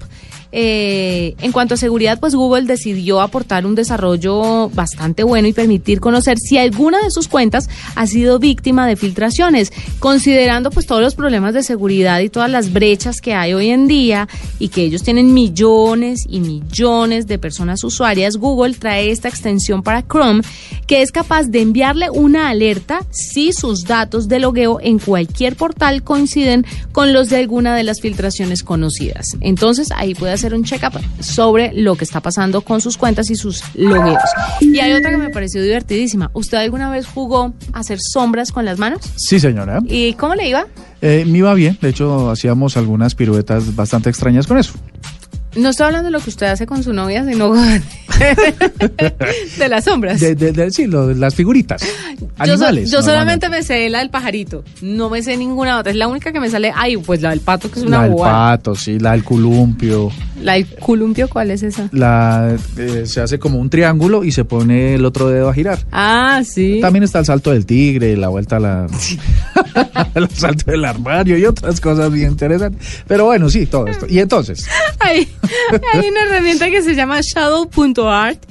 Eh, 0.53 1.35
en 1.41 1.51
cuanto 1.51 1.75
a 1.75 1.77
seguridad, 1.79 2.21
pues 2.21 2.35
Google 2.35 2.67
decidió 2.67 3.23
aportar 3.23 3.65
un 3.65 3.75
desarrollo 3.75 4.69
bastante 4.69 5.23
bueno 5.23 5.49
y 5.49 5.55
permitir 5.55 5.99
conocer 5.99 6.39
si 6.39 6.59
alguna 6.59 7.03
de 7.03 7.11
sus 7.11 7.27
cuentas 7.27 7.69
ha 7.95 8.07
sido 8.07 8.39
víctima 8.39 8.87
de 8.87 8.97
filtraciones, 8.97 9.73
considerando 9.99 10.71
pues 10.71 10.87
todos 10.87 11.01
los 11.01 11.15
problemas 11.15 11.55
de 11.55 11.63
seguridad 11.63 12.21
y 12.21 12.29
todas 12.29 12.51
las 12.51 12.73
brechas 12.73 13.21
que 13.21 13.35
hay 13.35 13.55
hoy 13.55 13.71
en 13.71 13.89
día 13.89 14.29
y 14.59 14.69
que 14.69 14.83
ellos 14.83 15.03
tienen 15.03 15.33
millones 15.33 16.21
y 16.29 16.41
millones 16.41 17.27
de 17.27 17.39
personas 17.39 17.83
usuarias, 17.83 18.37
Google 18.37 18.75
trae 18.75 19.11
esta 19.11 19.29
extensión 19.29 19.83
para 19.83 20.03
Chrome 20.03 20.43
que 20.87 21.01
es 21.01 21.11
capaz 21.11 21.45
de 21.45 21.63
enviarle 21.63 22.11
una 22.11 22.51
alerta 22.51 23.01
si 23.11 23.53
sus 23.53 23.85
datos 23.85 24.29
de 24.29 24.41
logueo 24.41 24.79
en 24.81 24.99
cualquier 24.99 25.57
portal 25.57 26.03
coinciden 26.03 26.67
con 26.93 27.13
los 27.13 27.31
de 27.31 27.37
alguna 27.37 27.75
de 27.75 27.83
las 27.83 28.01
filtraciones 28.01 28.63
conocidas. 28.63 29.27
Entonces 29.41 29.89
ahí 29.95 30.15
puede 30.15 30.35
hacer 30.43 30.55
un 30.55 30.65
check-up 30.65 31.01
sobre 31.21 31.73
lo 31.73 31.95
que 31.95 32.03
está 32.05 32.21
pasando 32.21 32.63
con 32.63 32.81
sus 32.81 32.97
cuentas 32.97 33.31
y 33.31 33.37
sus 33.37 33.63
logueos. 33.75 34.23
Y 34.61 34.81
hay 34.81 34.93
otra 34.93 35.11
que 35.11 35.17
me 35.17 35.31
pareció 35.31 35.63
divertidísima. 35.63 36.33
¿Usted 36.35 36.59
alguna 36.59 36.91
vez 36.91 37.07
jugó 37.07 37.55
a 37.73 37.79
hacer 37.79 37.99
sombras 38.01 38.51
con 38.51 38.65
las 38.65 38.79
manos? 38.79 39.01
Sí, 39.17 39.39
señora. 39.39 39.79
¿Y 39.87 40.15
cómo 40.15 40.35
le 40.35 40.49
iba? 40.49 40.67
Eh, 41.01 41.25
me 41.27 41.39
iba 41.39 41.55
bien, 41.55 41.79
de 41.81 41.91
hecho 41.91 42.31
hacíamos 42.31 42.77
algunas 42.77 43.15
piruetas 43.15 43.77
bastante 43.77 44.11
extrañas 44.11 44.49
con 44.49 44.59
eso. 44.59 44.73
No 45.55 45.69
estoy 45.71 45.87
hablando 45.87 46.07
de 46.07 46.13
lo 46.13 46.21
que 46.21 46.31
usted 46.31 46.47
hace 46.47 46.67
con 46.67 46.83
su 46.83 46.93
novia, 46.93 47.25
sino 47.27 47.53
de 49.59 49.69
las 49.69 49.85
sombras. 49.85 50.21
De, 50.21 50.35
de- 50.35 50.53
de- 50.53 50.71
sí, 50.71 50.87
lo 50.87 51.09
de 51.09 51.15
las 51.15 51.35
figuritas. 51.35 51.83
Yo, 51.83 52.27
so- 52.27 52.33
Animales. 52.65 52.91
yo 52.91 53.03
solamente 53.03 53.47
normalmente. 53.47 53.49
me 53.51 53.63
sé 53.63 53.89
la 53.91 53.99
del 54.01 54.11
pajarito, 54.11 54.65
no 54.81 55.11
me 55.11 55.23
sé 55.23 55.37
ninguna 55.37 55.79
otra. 55.79 55.93
Es 55.93 55.99
la 55.99 56.09
única 56.09 56.33
que 56.33 56.41
me 56.41 56.51
sale. 56.51 56.73
Ay, 56.75 56.97
pues 56.97 57.21
la 57.23 57.31
del 57.31 57.41
pato, 57.41 57.71
que 57.71 57.81
es 57.81 57.85
una 57.85 57.99
La 57.99 58.03
del 58.05 58.13
bobada. 58.13 58.57
pato, 58.57 58.75
sí, 58.75 58.99
la 58.99 59.13
del 59.13 59.25
columpio. 59.25 60.11
La 60.43 60.55
del 60.55 60.67
columpio, 60.77 61.29
¿cuál 61.29 61.51
es 61.51 61.63
esa? 61.63 61.89
La, 61.93 62.57
eh, 62.79 63.03
se 63.07 63.21
hace 63.21 63.39
como 63.39 63.59
un 63.59 63.71
triángulo 63.71 64.25
y 64.25 64.33
se 64.33 64.45
pone 64.45 64.95
el 64.95 65.05
otro 65.05 65.29
dedo 65.29 65.49
a 65.49 65.55
girar. 65.55 65.79
Ah, 65.93 66.41
sí. 66.45 66.79
También 66.81 67.03
está 67.05 67.19
el 67.21 67.27
salto 67.27 67.51
del 67.53 67.67
tigre, 67.67 68.17
la 68.17 68.29
vuelta 68.29 68.57
a 68.57 68.61
la. 68.61 68.87
el 70.15 70.29
salto 70.31 70.71
del 70.71 70.85
armario 70.85 71.39
y 71.39 71.45
otras 71.45 71.81
cosas 71.81 72.11
bien 72.13 72.33
interesantes. 72.33 73.03
Pero 73.07 73.25
bueno, 73.27 73.49
sí, 73.49 73.67
todo 73.67 73.87
esto. 73.87 74.07
Y 74.09 74.19
entonces, 74.19 74.67
Hay, 75.01 75.29
hay 75.93 76.09
una 76.09 76.23
herramienta 76.25 76.71
que 76.71 76.83
se 76.83 76.95
llama 76.95 77.21
shadow.art. 77.23 78.43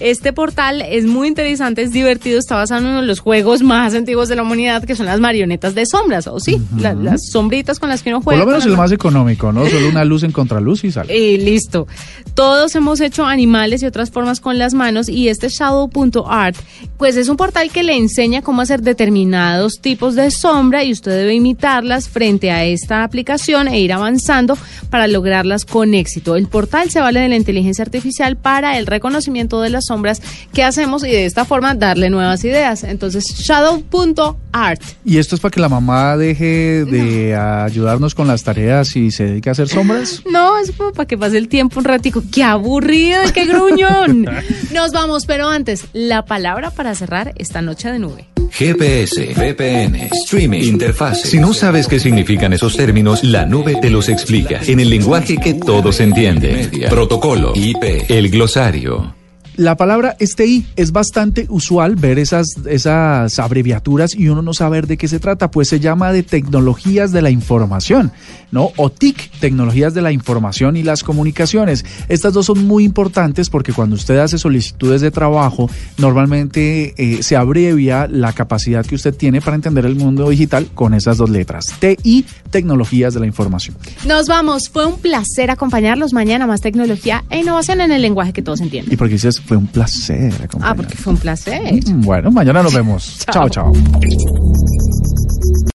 Este 0.00 0.32
portal 0.32 0.82
es 0.82 1.04
muy 1.06 1.28
interesante, 1.28 1.82
es 1.82 1.90
divertido, 1.92 2.38
está 2.38 2.56
basado 2.56 2.80
en 2.82 2.86
uno 2.88 3.00
de 3.00 3.06
los 3.06 3.20
juegos 3.20 3.62
más 3.62 3.94
antiguos 3.94 4.28
de 4.28 4.36
la 4.36 4.42
humanidad, 4.42 4.84
que 4.84 4.94
son 4.96 5.06
las 5.06 5.20
marionetas 5.20 5.74
de 5.74 5.86
sombras, 5.86 6.26
o 6.26 6.38
sí, 6.40 6.60
la- 6.78 6.94
las 6.94 7.28
sombritas 7.30 7.78
con 7.78 7.88
las 7.88 8.02
que 8.02 8.10
uno 8.10 8.18
por 8.20 8.34
juega. 8.34 8.40
lo 8.44 8.46
menos 8.50 8.66
el 8.66 8.76
más 8.76 8.92
económico, 8.92 9.52
¿no? 9.52 9.66
Solo 9.66 9.88
una 9.88 10.04
luz 10.04 10.22
en 10.22 10.32
contraluz 10.32 10.84
y 10.84 10.90
sale. 10.92 11.16
Y 11.18 11.38
listo. 11.38 11.86
Todos 12.34 12.74
hemos 12.76 13.00
hecho 13.00 13.24
animales 13.24 13.82
y 13.82 13.86
otras 13.86 14.10
formas 14.10 14.40
con 14.40 14.58
las 14.58 14.72
manos 14.74 15.08
y 15.08 15.28
este 15.28 15.48
shadow.art 15.48 16.56
pues 16.96 17.16
es 17.16 17.28
un 17.28 17.36
portal 17.36 17.70
que 17.70 17.82
le 17.82 17.96
enseña 17.96 18.42
cómo 18.42 18.60
hacer 18.62 18.82
determinados 18.82 19.74
tipos 19.80 20.14
de 20.16 20.30
sombra 20.30 20.82
y 20.84 20.92
usted 20.92 21.12
debe 21.12 21.34
imitarlas 21.34 22.08
frente 22.08 22.50
a 22.50 22.64
esta 22.64 23.04
aplicación 23.04 23.68
e 23.68 23.80
ir 23.80 23.92
avanzando 23.92 24.56
para 24.90 25.06
lograrlas 25.06 25.64
con 25.64 25.94
éxito. 25.94 26.34
El 26.36 26.48
portal 26.48 26.90
se 26.90 27.00
vale 27.00 27.20
de 27.20 27.28
la 27.28 27.36
inteligencia 27.36 27.82
artificial 27.84 28.36
para 28.36 28.78
el 28.78 28.86
reconocimiento 28.86 29.60
de 29.60 29.70
las 29.70 29.77
sombras 29.86 30.22
que 30.52 30.62
hacemos 30.62 31.04
y 31.04 31.10
de 31.10 31.26
esta 31.26 31.44
forma 31.44 31.74
darle 31.74 32.10
nuevas 32.10 32.44
ideas. 32.44 32.84
Entonces, 32.84 33.24
shadow.art. 33.24 34.82
¿Y 35.04 35.18
esto 35.18 35.34
es 35.34 35.40
para 35.40 35.50
que 35.50 35.60
la 35.60 35.68
mamá 35.68 36.16
deje 36.16 36.84
de 36.84 37.36
ayudarnos 37.36 38.14
con 38.14 38.28
las 38.28 38.42
tareas 38.42 38.96
y 38.96 39.10
se 39.10 39.24
dedique 39.24 39.48
a 39.48 39.52
hacer 39.52 39.68
sombras? 39.68 40.22
No, 40.30 40.58
es 40.58 40.72
como 40.72 40.92
para 40.92 41.06
que 41.06 41.16
pase 41.16 41.38
el 41.38 41.48
tiempo 41.48 41.78
un 41.80 41.84
ratico. 41.84 42.22
¡Qué 42.32 42.42
aburrido! 42.42 43.20
¡Qué 43.32 43.46
gruñón! 43.46 44.26
Nos 44.72 44.92
vamos, 44.92 45.26
pero 45.26 45.48
antes, 45.48 45.86
la 45.92 46.24
palabra 46.24 46.70
para 46.70 46.94
cerrar 46.94 47.32
esta 47.36 47.62
noche 47.62 47.90
de 47.90 47.98
nube. 47.98 48.28
GPS, 48.50 49.34
VPN, 49.36 50.08
streaming, 50.24 50.62
interfaz. 50.62 51.20
Si 51.22 51.38
no 51.38 51.52
sabes 51.52 51.86
qué 51.86 52.00
significan 52.00 52.52
esos 52.52 52.76
términos, 52.76 53.22
la 53.22 53.44
nube 53.44 53.76
te 53.80 53.90
los 53.90 54.08
explica 54.08 54.60
en 54.66 54.80
el 54.80 54.90
lenguaje 54.90 55.36
que 55.36 55.54
todos 55.54 56.00
entienden. 56.00 56.70
Protocolo, 56.88 57.52
IP, 57.54 58.10
el 58.10 58.30
glosario. 58.30 59.17
La 59.58 59.76
palabra 59.76 60.16
STI 60.20 60.66
es 60.76 60.92
bastante 60.92 61.46
usual 61.48 61.96
ver 61.96 62.20
esas, 62.20 62.46
esas 62.68 63.40
abreviaturas 63.40 64.14
y 64.14 64.28
uno 64.28 64.40
no 64.40 64.54
saber 64.54 64.86
de 64.86 64.96
qué 64.96 65.08
se 65.08 65.18
trata, 65.18 65.50
pues 65.50 65.66
se 65.66 65.80
llama 65.80 66.12
de 66.12 66.22
tecnologías 66.22 67.10
de 67.10 67.22
la 67.22 67.30
información, 67.30 68.12
¿no? 68.52 68.70
O 68.76 68.88
TIC, 68.88 69.32
tecnologías 69.40 69.94
de 69.94 70.02
la 70.02 70.12
información 70.12 70.76
y 70.76 70.84
las 70.84 71.02
comunicaciones. 71.02 71.84
Estas 72.08 72.34
dos 72.34 72.46
son 72.46 72.68
muy 72.68 72.84
importantes 72.84 73.50
porque 73.50 73.72
cuando 73.72 73.96
usted 73.96 74.18
hace 74.18 74.38
solicitudes 74.38 75.00
de 75.00 75.10
trabajo, 75.10 75.68
normalmente 75.96 76.94
eh, 76.96 77.24
se 77.24 77.34
abrevia 77.34 78.06
la 78.06 78.32
capacidad 78.34 78.86
que 78.86 78.94
usted 78.94 79.12
tiene 79.12 79.40
para 79.40 79.56
entender 79.56 79.86
el 79.86 79.96
mundo 79.96 80.30
digital 80.30 80.68
con 80.72 80.94
esas 80.94 81.16
dos 81.16 81.30
letras. 81.30 81.74
TI, 81.80 82.24
tecnologías 82.52 83.12
de 83.12 83.18
la 83.18 83.26
información. 83.26 83.76
Nos 84.06 84.28
vamos. 84.28 84.68
Fue 84.68 84.86
un 84.86 85.00
placer 85.00 85.50
acompañarlos 85.50 86.12
mañana. 86.12 86.46
Más 86.46 86.60
tecnología 86.60 87.24
e 87.28 87.40
innovación 87.40 87.80
en 87.80 87.90
el 87.90 88.02
lenguaje 88.02 88.32
que 88.32 88.42
todos 88.42 88.60
entienden. 88.60 88.94
Y 88.94 88.96
porque 88.96 89.14
dices, 89.14 89.42
fue 89.48 89.56
un 89.56 89.66
placer 89.66 90.30
Ah, 90.60 90.74
porque 90.74 90.94
fue 90.94 91.14
un 91.14 91.18
placer. 91.18 91.72
Mm, 91.72 92.02
Bueno, 92.02 92.30
mañana 92.30 92.62
nos 92.62 92.74
vemos. 92.74 93.18
chao. 93.32 93.48
chao. 93.48 93.72